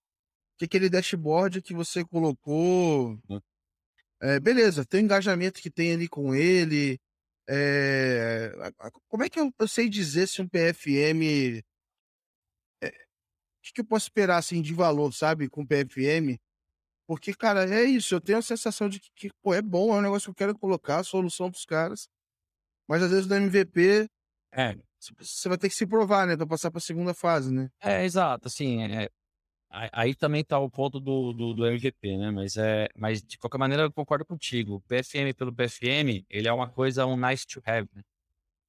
[0.58, 3.18] que aquele dashboard que você colocou.
[4.20, 7.00] É, beleza, tem o engajamento que tem ali com ele.
[7.48, 8.52] É,
[9.08, 11.64] como é que eu, eu, sei dizer se um PFM.
[12.82, 12.92] É, o
[13.62, 16.38] que, que, eu posso esperar assim, de valor, sabe, com PFM?
[17.08, 18.14] Porque, cara, é isso.
[18.14, 20.48] Eu tenho a sensação de que, que pô, é bom, é um negócio que eu
[20.48, 22.10] quero colocar, solução pros caras.
[22.88, 24.10] Mas às vezes no MVP.
[24.52, 24.76] É.
[25.20, 26.36] Você vai ter que se provar, né?
[26.36, 27.70] Pra passar pra segunda fase, né?
[27.80, 28.48] É, exato.
[28.48, 29.10] Assim, é,
[29.70, 32.32] aí também tá o ponto do, do, do, MVP, né?
[32.32, 34.76] Mas, é, mas de qualquer maneira eu concordo contigo.
[34.76, 38.02] O PFM pelo PFM, ele é uma coisa, um nice to have, né?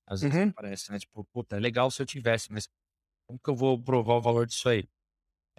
[0.07, 0.53] Às vezes uhum.
[0.53, 0.99] parece, né?
[0.99, 2.69] Tipo, puta, é legal se eu tivesse, mas
[3.27, 4.89] como que eu vou provar o valor disso aí?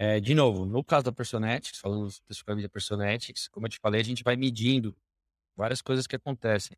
[0.02, 4.00] É, de novo, no caso da Personetics, falando especificamente da Personetics, como eu te falei,
[4.00, 4.96] a gente vai medindo
[5.58, 6.78] várias coisas que acontecem.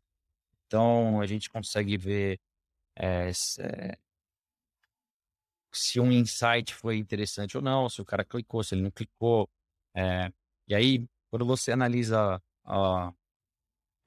[0.66, 2.40] Então, a gente consegue ver
[2.96, 3.96] é, se, é,
[5.72, 9.48] se um insight foi interessante ou não, se o cara clicou, se ele não clicou.
[9.94, 10.32] É,
[10.66, 13.12] e aí, quando você analisa, a,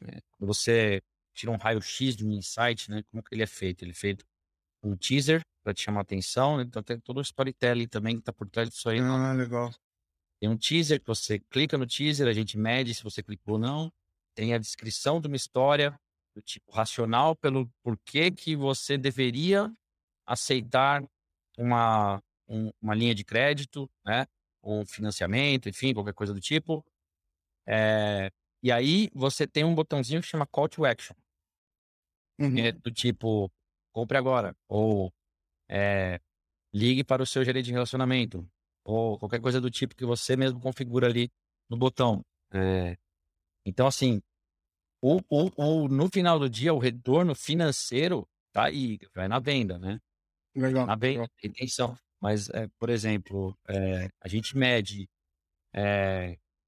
[0.01, 1.01] é, quando você
[1.33, 3.83] tira um raio-x de um insight, né, como que ele é feito?
[3.83, 4.25] Ele é feito
[4.83, 6.57] um teaser, para te chamar a atenção.
[6.57, 6.63] Né?
[6.63, 8.99] Então tem todo o storytelling também que tá por trás disso aí.
[8.99, 9.71] Ah, legal.
[10.39, 13.59] Tem um teaser que você clica no teaser, a gente mede se você clicou ou
[13.59, 13.91] não.
[14.35, 15.99] Tem a descrição de uma história
[16.35, 19.73] do tipo racional pelo porquê que você deveria
[20.27, 21.03] aceitar
[21.57, 24.27] uma, um, uma linha de crédito, né?
[24.61, 26.85] Um financiamento, enfim, qualquer coisa do tipo.
[27.67, 28.29] É,
[28.61, 31.15] e aí você tem um botãozinho que chama Call to Action.
[32.39, 32.57] Uhum.
[32.57, 33.49] É do tipo,
[33.93, 34.55] compre agora.
[34.67, 35.13] Ou
[35.69, 36.19] é,
[36.73, 38.47] ligue para o seu gerente de relacionamento,
[38.83, 41.31] ou qualquer coisa do tipo que você mesmo configura ali
[41.69, 42.23] no botão.
[42.51, 42.97] É,
[43.65, 44.21] então, assim,
[45.01, 49.77] o, o, o, no final do dia, o retorno financeiro tá aí, vai na venda,
[49.77, 49.99] né?
[50.55, 50.85] Legal.
[50.85, 51.97] Na venda, intenção.
[52.21, 55.09] Mas, é, por exemplo, é, a gente mede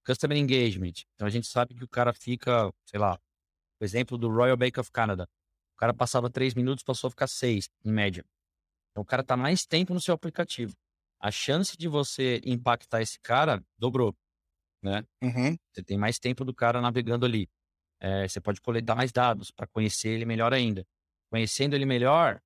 [0.06, 1.04] Customer Engagement.
[1.16, 3.20] Então, a gente sabe que o cara fica, sei lá,
[3.80, 5.28] o exemplo do Royal Bank of Canada.
[5.76, 8.26] O cara passava três minutos, passou a ficar seis, em média.
[8.98, 10.74] Então o cara tá mais tempo no seu aplicativo.
[11.22, 14.16] A chance de você impactar esse cara dobrou,
[14.82, 15.04] né?
[15.22, 15.56] Uhum.
[15.72, 17.48] Você tem mais tempo do cara navegando ali.
[18.00, 20.84] é, você pode coletar mais dados para conhecer ele melhor ainda.
[21.30, 22.41] Conhecendo ele melhor,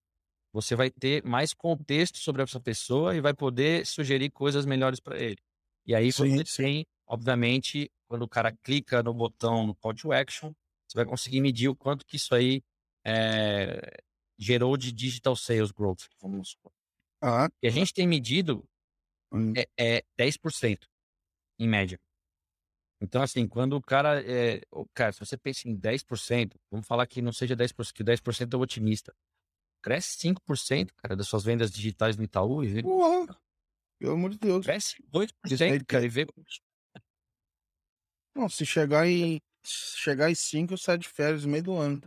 [0.51, 5.17] você vai ter mais contexto sobre essa pessoa e vai poder sugerir coisas melhores para
[5.17, 5.37] ele.
[5.85, 6.63] E aí sim, você sim.
[6.63, 10.51] tem, obviamente, quando o cara clica no botão no call to action,
[10.85, 12.61] você vai conseguir medir o quanto que isso aí
[13.05, 14.03] é,
[14.41, 16.73] gerou de digital sales growth, vamos supor.
[17.21, 17.47] Ah.
[17.61, 18.67] E a gente tem medido
[19.31, 19.53] hum.
[19.55, 20.87] é, é 10%
[21.59, 21.99] em média.
[22.99, 24.21] Então, assim, quando o cara.
[24.23, 24.61] É,
[24.93, 28.57] cara, se você pensa em 10%, vamos falar que não seja 10%, que 10% é
[28.57, 29.15] otimista.
[29.83, 32.63] Cresce 5%, cara, das suas vendas digitais no Itaú.
[32.63, 32.81] E...
[32.83, 33.27] Uau,
[33.99, 34.65] pelo amor de Deus.
[34.65, 36.27] Cresce 2%, cara, e vê.
[38.35, 39.39] Não, se chegar em.
[39.63, 42.01] chegar em 5, eu saio de férias no meio do ano.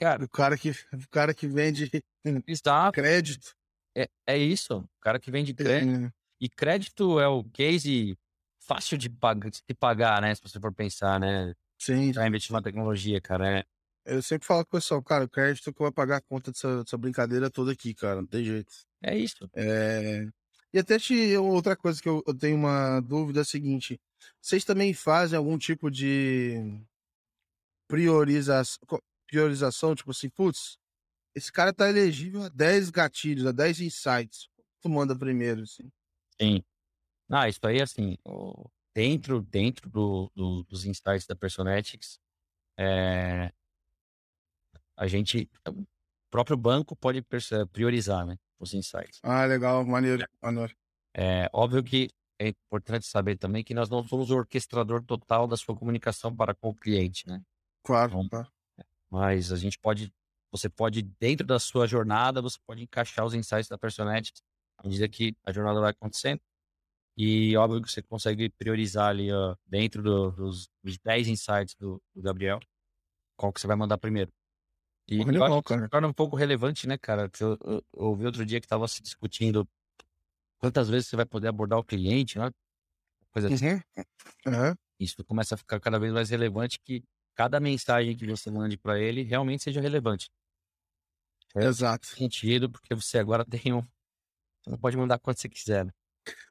[0.00, 1.90] Cara, o cara que, o cara que vende
[2.48, 2.92] Exato.
[2.92, 3.54] crédito.
[3.94, 4.78] É, é isso.
[4.78, 6.06] O cara que vende crédito.
[6.06, 6.12] É.
[6.40, 8.16] E crédito é o case
[8.60, 10.34] fácil de, pagar, de pagar, né?
[10.34, 11.54] Se você for pensar, né?
[11.78, 12.12] Sim.
[12.12, 13.58] Pra investir na tecnologia, cara.
[13.58, 13.64] É.
[14.06, 16.82] Eu sempre falo com o pessoal, cara, o crédito que vai pagar a conta dessa,
[16.82, 18.22] dessa, brincadeira toda aqui, cara.
[18.22, 18.72] Não tem jeito.
[19.02, 19.50] É isso.
[19.54, 20.26] É...
[20.72, 24.00] E até te, outra coisa que eu, eu tenho uma dúvida é a seguinte:
[24.40, 26.80] vocês também fazem algum tipo de
[27.86, 28.78] priorização,
[29.30, 30.76] priorização tipo assim, putz,
[31.34, 34.48] esse cara tá elegível a 10 gatilhos, a 10 insights.
[34.80, 35.90] Tu manda primeiro, assim.
[36.40, 36.62] Sim.
[37.30, 38.16] Ah, isso aí, assim,
[38.92, 42.18] dentro, dentro do, do, dos insights da Personetics,
[42.76, 43.52] é,
[44.96, 45.86] a gente, o
[46.28, 47.24] próprio banco pode
[47.72, 49.20] priorizar, né, os insights.
[49.22, 50.74] Ah, legal, maneiro, maneiro.
[51.14, 52.10] É óbvio que
[52.40, 56.54] é importante saber também que nós não somos o orquestrador total da sua comunicação para
[56.54, 57.42] com o cliente, né?
[57.84, 58.48] Claro, então, claro.
[59.10, 60.12] Mas a gente pode,
[60.52, 64.42] você pode, dentro da sua jornada, você pode encaixar os insights da Personetics
[64.78, 66.40] à medida que a jornada vai acontecendo.
[67.16, 72.00] E óbvio que você consegue priorizar ali ó, dentro do, dos, dos 10 insights do,
[72.14, 72.60] do, Gabriel,
[73.36, 74.32] qual que você vai mandar primeiro.
[75.06, 77.30] E acho que torna um pouco relevante, né, cara?
[77.40, 79.68] Eu, eu, eu ouvi outro dia que estava se discutindo
[80.58, 82.50] quantas vezes você vai poder abordar o cliente, né?
[83.32, 83.66] Coisa assim.
[84.46, 84.74] Uhum.
[84.98, 87.02] Isso começa a ficar cada vez mais relevante que
[87.40, 90.30] cada mensagem que você mande para ele realmente seja relevante.
[91.56, 92.06] É Exato.
[92.06, 93.80] Sentido, porque você agora tem um.
[93.80, 95.86] Você não pode mandar quanto você quiser.
[95.86, 95.92] Né?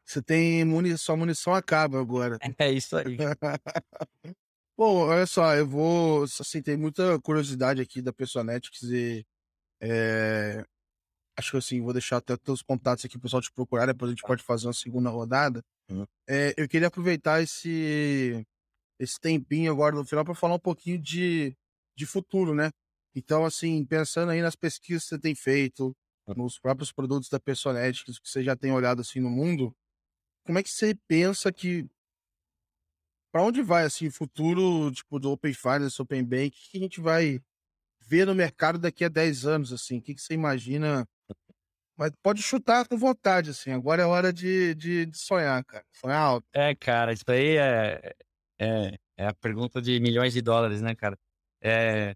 [0.03, 2.39] Você tem munição, sua munição acaba agora.
[2.59, 3.17] É isso aí.
[4.75, 6.23] Bom, olha só, eu vou.
[6.23, 9.23] Assim, tem muita curiosidade aqui da Personetics e.
[9.79, 10.65] É,
[11.37, 14.13] acho que assim, vou deixar até os contatos aqui pro pessoal te procurar, depois a
[14.13, 15.63] gente pode fazer uma segunda rodada.
[15.87, 16.07] Uhum.
[16.27, 18.43] É, eu queria aproveitar esse,
[18.99, 21.55] esse tempinho agora no final para falar um pouquinho de,
[21.95, 22.69] de futuro, né?
[23.15, 25.95] Então, assim, pensando aí nas pesquisas que você tem feito,
[26.35, 29.75] nos próprios produtos da Personetics que você já tem olhado assim no mundo,
[30.45, 31.87] como é que você pensa que
[33.31, 36.81] para onde vai assim o futuro tipo do Open Finance, Open Bank, o que a
[36.81, 37.39] gente vai
[37.99, 39.99] ver no mercado daqui a 10 anos assim?
[39.99, 41.07] O que, que você imagina?
[41.95, 43.71] Mas pode chutar com vontade assim.
[43.71, 45.85] Agora é hora de, de, de sonhar, cara.
[45.91, 46.47] Sonhar alto.
[46.53, 48.15] É, cara, isso aí é,
[48.59, 51.17] é, é a pergunta de milhões de dólares, né, cara?
[51.61, 52.15] É,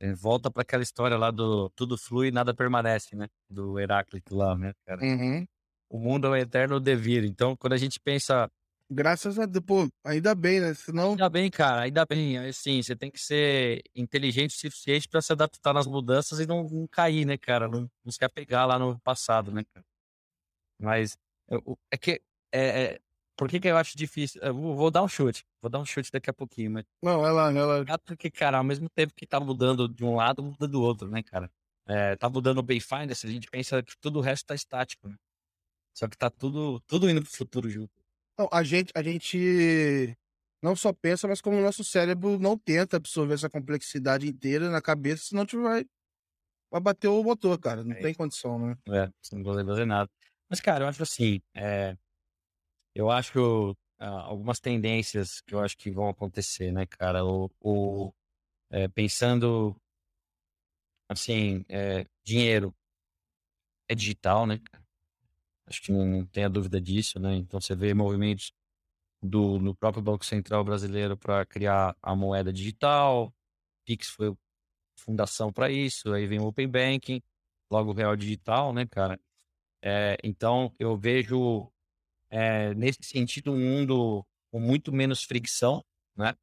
[0.00, 3.28] é, volta para aquela história lá do tudo flui e nada permanece, né?
[3.48, 5.02] Do Heráclito lá, né, cara?
[5.02, 5.46] Uhum.
[5.88, 7.24] O mundo é um eterno devir.
[7.24, 8.50] Então, quando a gente pensa.
[8.90, 10.74] Graças a Deus, pô, ainda bem, né?
[10.74, 11.12] Senão.
[11.12, 12.36] Ainda bem, cara, ainda bem.
[12.38, 16.64] Assim, você tem que ser inteligente o suficiente para se adaptar nas mudanças e não,
[16.64, 17.66] não cair, né, cara?
[17.66, 19.86] Não, não se apegar lá no passado, né, cara?
[20.78, 21.16] Mas
[21.90, 22.20] é que
[22.52, 23.00] é, é,
[23.36, 24.40] por que, que eu acho difícil?
[24.42, 25.44] Eu vou, dar um chute.
[25.60, 26.84] Vou dar um chute daqui a pouquinho, mas.
[27.02, 27.98] Não, vai lá.
[28.04, 31.22] Porque, cara, ao mesmo tempo que tá mudando de um lado, muda do outro, né,
[31.22, 31.50] cara?
[31.86, 35.16] É, tá mudando o Bayfinder, a gente pensa que tudo o resto tá estático, né?
[35.92, 37.92] Só que tá tudo, tudo indo pro futuro junto.
[38.38, 40.16] Não, a gente, a gente
[40.62, 44.80] não só pensa, mas como o nosso cérebro não tenta absorver essa complexidade inteira na
[44.80, 45.84] cabeça, senão a gente vai,
[46.70, 47.84] vai bater o motor, cara.
[47.84, 48.76] Não é tem condição, né?
[48.88, 50.10] É, você não consegue fazer nada.
[50.48, 51.96] Mas, cara, eu acho assim, é,
[52.94, 57.24] eu acho uh, algumas tendências que eu acho que vão acontecer, né, cara?
[57.24, 58.12] O, o
[58.70, 59.76] é, pensando
[61.08, 62.74] assim, é, dinheiro
[63.88, 64.60] é digital, né?
[65.66, 67.34] Acho que não, não tenha dúvida disso, né?
[67.36, 68.52] Então você vê movimentos
[69.22, 73.32] do no próprio Banco Central brasileiro para criar a moeda digital.
[73.84, 74.36] Pix foi
[74.98, 76.12] fundação para isso.
[76.12, 77.22] Aí vem o Open Banking,
[77.70, 79.18] logo o Real Digital, né, cara?
[79.82, 81.70] É, então eu vejo
[82.30, 85.84] é, nesse sentido, um mundo com muito menos fricção,
[86.16, 86.34] né?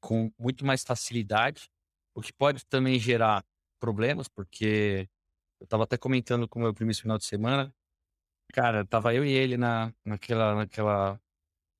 [0.00, 1.68] com muito mais facilidade,
[2.14, 3.44] o que pode também gerar
[3.80, 5.08] problemas, porque
[5.60, 7.74] eu estava até comentando com o meu primo esse final de semana,
[8.52, 11.20] cara, tava eu e ele na, naquela, naquela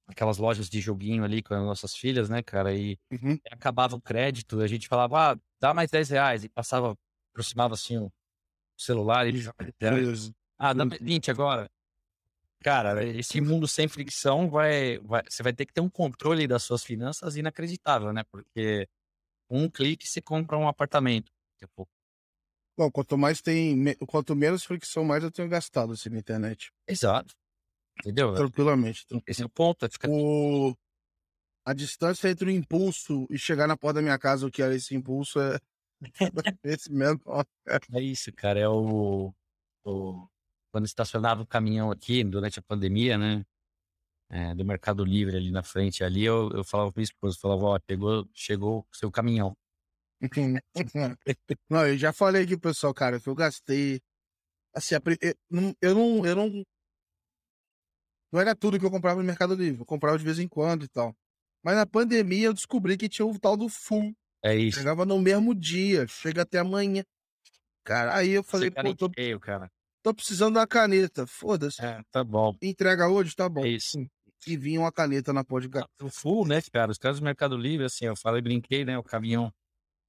[0.07, 2.75] aquelas lojas de joguinho ali com as nossas filhas, né, cara?
[2.75, 3.39] E Uhum.
[3.51, 6.45] acabava o crédito, a gente falava, ah, dá mais 10 reais.
[6.45, 6.97] E passava,
[7.33, 8.11] aproximava assim o
[8.79, 9.53] celular e ele já.
[9.81, 10.33] Beleza.
[10.59, 10.89] Ah, dá Hum.
[10.89, 11.71] mais 20 agora.
[12.61, 15.23] Cara, esse mundo sem fricção vai, vai.
[15.29, 18.25] Você vai ter que ter um controle das suas finanças inacreditável, né?
[18.31, 18.89] Porque
[19.49, 21.31] um clique você compra um apartamento.
[21.53, 21.93] Daqui a pouco.
[22.77, 26.71] Bom, quanto mais tem, quanto menos fricção, mais eu tenho gastado assim na internet.
[26.87, 27.35] Exato.
[28.01, 28.35] Entendeu?
[28.35, 29.05] Tranquilamente.
[29.27, 29.85] Esse é o ponto.
[29.85, 30.77] é ficar- O...
[31.65, 34.75] A distância entre o impulso e chegar na porta da minha casa, o que era
[34.75, 35.59] esse impulso, é
[36.65, 37.21] esse mesmo.
[37.93, 38.59] É isso, cara.
[38.61, 39.35] É o,
[39.85, 40.29] o-
[40.71, 43.45] Quando estacionava o caminhão aqui durante a pandemia, né?
[44.31, 47.65] é, do Mercado Livre ali na frente ali, eu, eu falava pra minha esposa, falava,
[47.65, 49.57] ó, pegou, chegou o seu caminhão.
[51.71, 54.01] Não, eu já falei aqui, pro pessoal, cara, que eu gastei.
[54.75, 56.27] Assim, eu não, eu não.
[56.27, 56.63] Eu não
[58.31, 59.81] não era tudo que eu comprava no Mercado Livre.
[59.81, 61.17] Eu comprava de vez em quando e tal.
[61.63, 64.15] Mas na pandemia eu descobri que tinha o tal do full.
[64.43, 64.79] É isso.
[64.79, 67.03] Chegava no mesmo dia, chega até amanhã.
[67.85, 69.71] Cara, aí eu falei, Você pô, tô, cheio, cara.
[70.03, 71.27] Tô precisando de uma caneta.
[71.27, 71.85] Foda-se.
[71.85, 72.55] É, tá bom.
[72.63, 73.65] Entrega hoje, tá bom.
[73.65, 73.99] É isso.
[74.47, 75.89] E vinha uma caneta na podcast.
[76.01, 76.91] O full, né, cara?
[76.91, 78.97] Os caras do Mercado Livre, assim, eu falei, brinquei, né?
[78.97, 79.53] O caminhão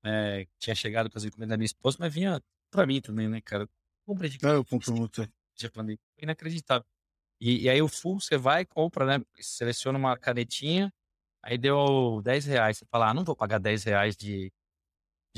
[0.04, 3.42] é, tinha chegado com as encomendas da minha esposa, mas vinha pra mim também, né,
[3.42, 3.68] cara?
[4.06, 5.28] Comprei de Não, eu compro muito.
[5.56, 6.86] já falei, inacreditável.
[7.42, 9.26] E, e aí o full, você vai, compra, né?
[9.40, 10.92] Seleciona uma canetinha,
[11.42, 12.78] aí deu 10 reais.
[12.78, 14.52] Você fala, ah, não vou pagar 10 reais de,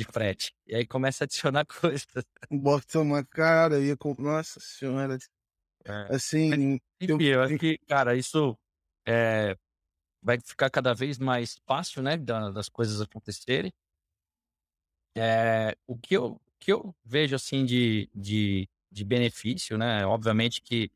[0.05, 0.53] de frete.
[0.65, 2.25] E aí começa a adicionar coisas.
[2.49, 4.15] Bota uma cara e com...
[4.17, 5.17] Nossa senhora.
[5.85, 6.15] É.
[6.15, 8.57] Assim, eu- Enfim, eu acho que, cara, isso
[9.07, 9.55] é,
[10.21, 12.17] vai ficar cada vez mais fácil, né?
[12.17, 13.71] da- das coisas acontecerem.
[15.15, 20.05] É, o que eu, que eu vejo, assim, de, de, de benefício, né?
[20.05, 20.89] Obviamente que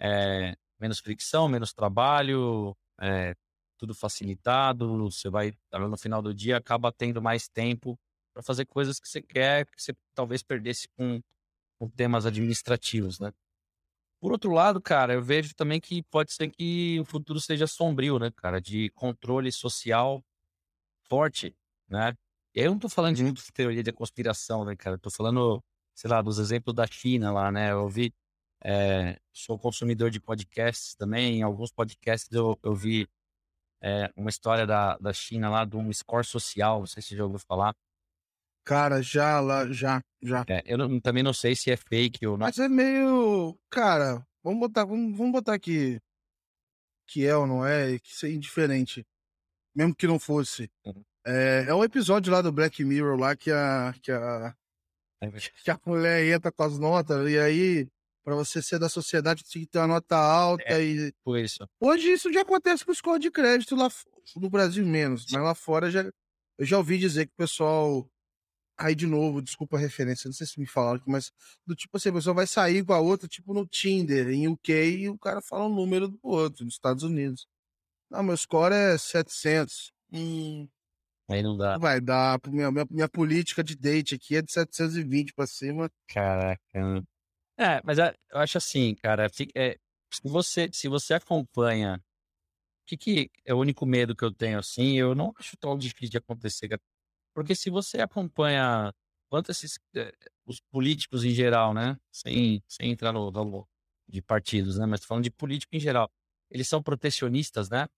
[0.00, 3.34] é, menos fricção, menos trabalho, é,
[3.78, 5.10] tudo facilitado.
[5.10, 7.98] Você vai, no final do dia, acaba tendo mais tempo
[8.32, 11.20] para fazer coisas que você quer, que você talvez perdesse com,
[11.78, 13.32] com temas administrativos, né?
[14.20, 18.18] Por outro lado, cara, eu vejo também que pode ser que o futuro seja sombrio,
[18.20, 20.24] né, cara, de controle social
[21.08, 21.56] forte,
[21.88, 22.16] né?
[22.54, 24.96] E aí eu não tô falando de muito teoria de conspiração, né, cara?
[24.96, 25.62] Eu tô falando,
[25.94, 27.72] sei lá, dos exemplos da China lá, né?
[27.72, 28.14] Eu vi,
[28.64, 33.08] é, sou consumidor de podcasts também, em alguns podcasts eu, eu vi
[33.80, 37.16] é, uma história da, da China lá, de um score social, não sei se você
[37.16, 37.74] já ouviu falar.
[38.64, 40.44] Cara, já lá, já, já.
[40.48, 42.46] É, eu não- também não sei se é fake ou não.
[42.46, 43.58] Mas é meio.
[43.70, 46.00] Cara, vamos botar, vamos, vamos botar que.
[47.08, 49.04] Que é ou não é, que isso é indiferente.
[49.74, 50.70] Mesmo que não fosse.
[50.86, 51.02] Uhum.
[51.26, 54.54] É, é um episódio lá do Black Mirror lá que a, que a,
[55.64, 57.86] que a mulher entra com as notas, e aí,
[58.24, 60.80] pra você ser da sociedade, tem que ter uma nota alta.
[60.82, 61.12] E...
[61.24, 61.66] Por isso.
[61.80, 64.04] Hoje isso já acontece com score de crédito lá f-
[64.36, 66.02] no Brasil menos, mas lá fora já,
[66.58, 68.08] eu já ouvi dizer que o pessoal.
[68.82, 71.30] Aí de novo, desculpa a referência, não sei se me falaram aqui, mas
[71.64, 74.72] do tipo assim, a pessoa vai sair com a outra, tipo no Tinder, em UK,
[74.72, 77.46] e o cara fala um número do outro, nos Estados Unidos.
[78.10, 79.92] Não, meu score é 700.
[80.12, 80.68] Hum,
[81.30, 81.74] Aí não dá.
[81.74, 82.40] não vai dar.
[82.48, 85.88] Minha, minha, minha política de date aqui é de 720 pra cima.
[86.08, 86.60] Caraca.
[87.56, 89.78] É, mas é, eu acho assim, cara, é,
[90.12, 91.96] se você, se você acompanha,
[92.82, 95.78] o que, que é o único medo que eu tenho, assim, eu não acho tão
[95.78, 96.82] difícil de acontecer, cara.
[97.34, 98.92] Porque se você acompanha
[99.30, 100.12] quanto esses, eh,
[100.46, 103.68] os políticos em geral, né, sem, sem entrar no, no-
[104.08, 106.10] de partidos, né, mas falando de político em geral,
[106.50, 107.88] eles são protecionistas, né,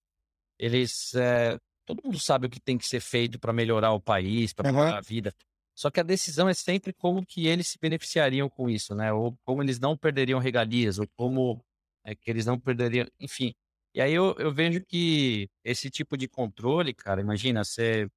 [0.58, 4.52] eles, eh, todo mundo sabe o que tem que ser feito para melhorar o país,
[4.52, 5.34] para melhorar a vida,
[5.76, 9.12] só que a decisão é sempre como que eles se beneficiariam com isso, né?
[9.12, 11.60] Ou como eles não perderiam regalias, ou como
[12.04, 13.52] é, que eles não perderiam, enfim.
[13.94, 18.08] E aí eu, eu vejo que esse tipo de controle, cara, imagina, você,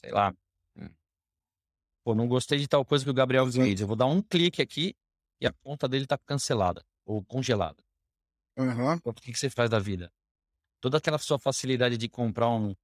[0.00, 0.34] sei lá,
[2.04, 4.60] pô, não gostei de tal coisa que o Gabriel fez, eu vou dar um clique
[4.62, 4.94] aqui
[5.40, 7.82] e a conta dele tá cancelada ou congelada.
[8.56, 8.98] Aham.
[8.98, 10.12] Pô, O que, que você faz da vida?
[10.80, 12.74] Toda aquela sua facilidade de comprar um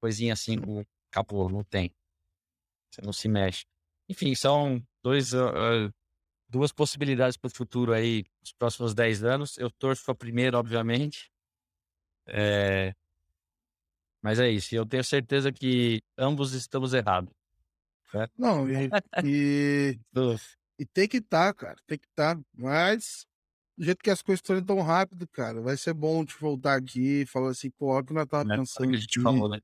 [0.00, 1.92] coisinha assim, um capô, não tem.
[2.90, 3.64] Você não se mexe.
[4.08, 5.90] Enfim, são dois, ah,
[6.48, 9.58] duas possibilidades para o futuro aí, os próximos 10 anos.
[9.58, 11.30] Eu torço para primeiro, obviamente.
[12.26, 12.94] É,
[14.22, 14.74] Mas é isso.
[14.74, 17.32] Eu tenho certeza que ambos estamos errados.
[18.36, 18.88] Não, e,
[19.24, 19.98] e,
[20.78, 21.76] e tem que estar, cara.
[21.86, 22.38] Tem que estar.
[22.56, 23.26] Mas,
[23.76, 27.22] do jeito que as coisas estão tão rápido, cara, vai ser bom te voltar aqui
[27.22, 28.88] e falar assim, pô, olha o que nós tava pensando.
[28.88, 29.60] que a gente aqui, falou, né?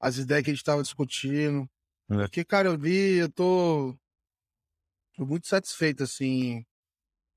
[0.00, 1.68] As ideias que a gente tava discutindo.
[2.10, 2.16] É.
[2.18, 3.96] Porque, cara, eu vi, eu tô,
[5.14, 6.64] tô muito satisfeito, assim.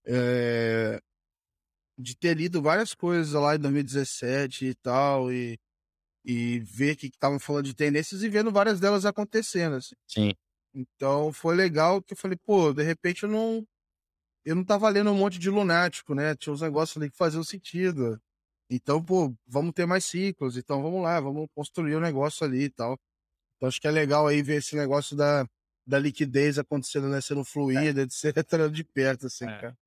[0.06, 1.00] é,
[1.98, 5.60] de ter lido várias coisas lá em 2017 e tal, e,
[6.26, 9.96] e ver que estavam falando de tendências e vendo várias delas acontecendo, assim.
[10.08, 10.34] Sim.
[10.74, 13.66] Então foi legal que eu falei, pô, de repente eu não.
[14.46, 16.36] Eu não tava lendo um monte de lunático, né?
[16.36, 18.22] Tinha uns negócios ali que faziam sentido.
[18.70, 20.58] Então, pô, vamos ter mais ciclos.
[20.58, 23.00] Então vamos lá, vamos construir o um negócio ali e tal.
[23.56, 25.48] Então acho que é legal aí ver esse negócio da,
[25.88, 27.22] da liquidez acontecendo, né?
[27.22, 28.04] Sendo fluida, é.
[28.04, 29.60] etc., de perto, assim, é.
[29.60, 29.78] cara.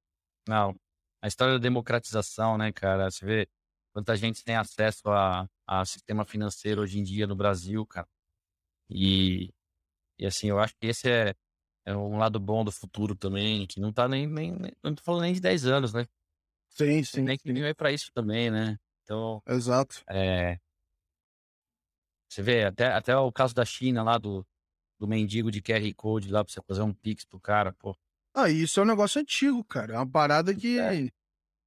[0.49, 0.75] Não.
[1.21, 3.11] A história da democratização, né, cara?
[3.11, 3.49] Você vê
[3.93, 8.09] quanta gente tem acesso a, a sistema financeiro hoje em dia no Brasil, cara.
[8.89, 9.53] E,
[10.19, 11.35] e assim, eu acho que esse é,
[11.85, 15.03] é um lado bom do futuro também, que não tá nem, nem, nem não tô
[15.03, 16.07] falando nem de 10 anos, né?
[16.71, 17.23] Sim, sim.
[17.23, 18.79] Nem que é para isso também, né?
[19.03, 19.43] Então.
[19.47, 20.03] Exato.
[20.09, 20.59] É,
[22.29, 24.47] você vê, até, até o caso da China lá, do,
[24.99, 27.97] do mendigo de QR Code lá pra você fazer um Pix pro cara, pô.
[28.35, 29.95] Ah, isso é um negócio antigo, cara.
[29.95, 30.79] É uma parada que.
[30.79, 31.09] É.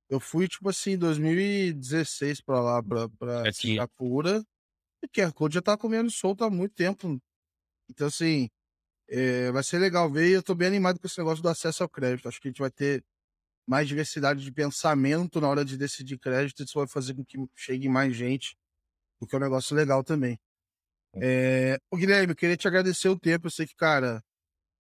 [0.10, 4.44] Eu fui, tipo assim, em 2016 pra lá, pra, pra é Singapura.
[5.02, 7.20] E o QR Code já tá comendo solto há muito tempo.
[7.90, 8.50] Então, assim,
[9.08, 10.30] é, vai ser legal ver.
[10.30, 12.28] E eu tô bem animado com esse negócio do acesso ao crédito.
[12.28, 13.04] Acho que a gente vai ter
[13.68, 16.64] mais diversidade de pensamento na hora de decidir crédito.
[16.64, 18.58] Isso vai fazer com que chegue mais gente,
[19.20, 20.40] o que é um negócio legal também.
[21.16, 23.48] É, ô Guilherme, eu queria te agradecer o tempo.
[23.48, 24.24] Eu sei que, cara,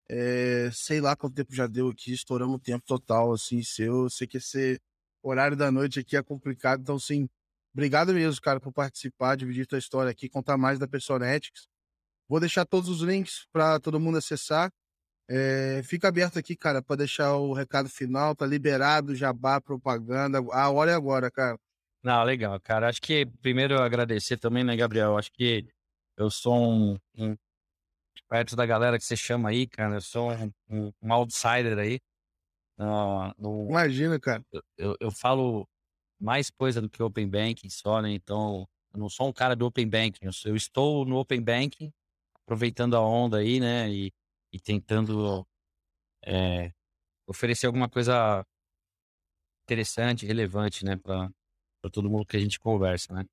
[0.09, 4.03] é, sei lá quanto tempo já deu aqui, estouramos o tempo total, assim, seu.
[4.03, 4.81] Eu sei que esse
[5.23, 7.29] horário da noite aqui é complicado, então, sim,
[7.73, 11.67] obrigado mesmo, cara, por participar, dividir tua história aqui, contar mais da Personetics.
[12.29, 14.71] Vou deixar todos os links para todo mundo acessar.
[15.27, 20.39] É, fica aberto aqui, cara, para deixar o recado final, tá liberado, jabá, propaganda.
[20.51, 21.57] A hora é agora, cara.
[22.03, 22.87] Não, legal, cara.
[22.87, 25.17] Acho que primeiro eu agradecer também, né, Gabriel?
[25.17, 25.67] Acho que
[26.17, 27.35] eu sou um, um,
[28.29, 31.99] perto da galera que você chama aí, cara, eu sou um, um, um outsider aí.
[32.77, 34.41] Uh, no, Imagina, cara.
[34.51, 35.67] Eu, eu, eu, falo
[36.19, 38.11] mais coisa do que Open Banking só, né?
[38.11, 40.25] Então, eu não sou um cara do Open Banking.
[40.25, 41.91] Eu, eu estou no Open Banking,
[42.49, 43.87] aproveitando a onda aí, né?
[43.91, 44.11] E,
[44.51, 45.47] e tentando
[46.25, 46.73] é,
[47.27, 48.43] oferecer alguma coisa
[49.65, 50.97] interessante, relevante, né?
[50.97, 51.31] Para
[51.91, 53.25] todo mundo que a gente conversa, né?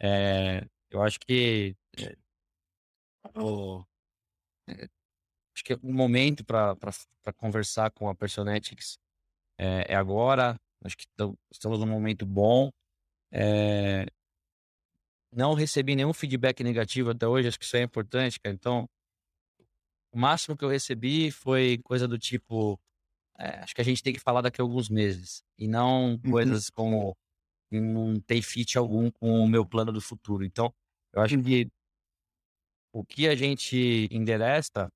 [0.00, 2.16] É, eu acho que é,
[3.36, 3.84] o,
[5.54, 6.76] acho que o momento para
[7.36, 8.98] conversar com a Personetics
[9.56, 10.58] é agora.
[10.84, 11.06] Acho que
[11.52, 12.70] estamos num momento bom.
[15.34, 18.54] Não recebi nenhum feedback negativo até hoje, acho que isso é importante, cara.
[18.54, 18.88] Então,
[20.12, 22.78] o máximo que eu recebi foi coisa do tipo:
[23.38, 26.30] é, acho que a gente tem que falar daqui a alguns meses, e não uhum.
[26.30, 27.16] coisas como
[27.70, 30.44] não tem fit algum com o meu plano do futuro.
[30.44, 30.72] Então,
[31.12, 31.68] eu acho que
[32.92, 34.88] o que a gente endereça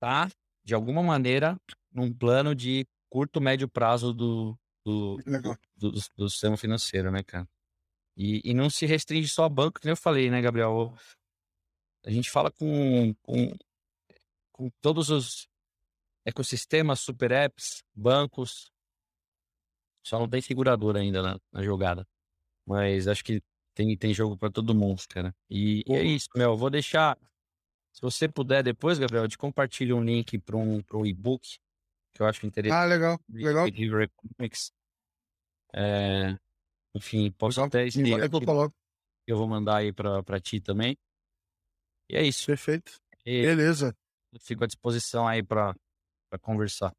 [0.00, 0.30] tá,
[0.64, 1.60] de alguma maneira,
[1.92, 7.46] num plano de curto, médio prazo do, do, do, do, do sistema financeiro, né, cara?
[8.16, 10.94] E, e, não se restringe só a banco, como eu falei, né, Gabriel?
[12.04, 13.52] A gente fala com, com,
[14.52, 15.48] com todos os
[16.24, 18.72] ecossistemas, super apps, bancos.
[20.02, 22.06] Só não tem seguradora ainda na, na jogada.
[22.64, 23.42] Mas acho que
[23.74, 25.34] tem, tem jogo para todo mundo, cara.
[25.50, 26.52] E, e, é isso, meu.
[26.52, 27.18] Eu vou deixar.
[27.92, 31.58] Se você puder depois, Gabriel, eu te compartilho um link para um, um e-book
[32.14, 32.78] que eu acho interessante.
[32.78, 33.20] Ah, legal.
[33.28, 33.66] Legal.
[34.16, 34.72] Comics.
[35.74, 36.38] É,
[36.96, 37.68] enfim, posso legal.
[37.68, 38.30] até escrever.
[38.32, 38.72] Eu,
[39.26, 40.96] eu vou mandar aí para ti também.
[42.08, 42.46] E é isso.
[42.46, 42.92] Perfeito.
[43.24, 43.94] E Beleza.
[44.40, 45.74] Fico à disposição aí para
[46.40, 46.92] conversar.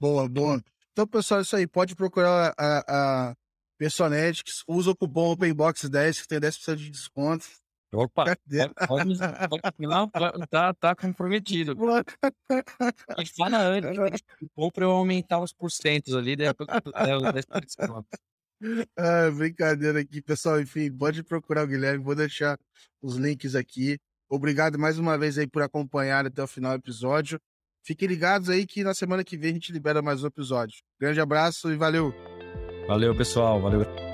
[0.00, 0.62] Boa, boa.
[0.92, 1.66] Então, pessoal, é isso aí.
[1.66, 3.36] Pode procurar a, a
[3.78, 7.46] Personetics, usa o cupom OpenBox10 que tem 10% de desconto.
[7.92, 8.36] Opa,
[8.86, 9.18] pode, pode,
[10.50, 11.74] tá, tá comprometido.
[13.16, 18.08] Mas fala antes, cupom para eu aumentar os porcentos ali, depois eu 10% de desconto.
[18.96, 20.60] Ah, brincadeira aqui, pessoal.
[20.60, 22.58] Enfim, pode procurar o Guilherme, vou deixar
[23.00, 23.98] os links aqui.
[24.28, 27.40] Obrigado mais uma vez aí por acompanhar até o final do episódio.
[27.82, 30.76] Fiquem ligados aí que na semana que vem a gente libera mais um episódio.
[31.00, 32.12] Grande abraço e valeu!
[32.86, 33.60] Valeu, pessoal.
[33.60, 34.07] Valeu.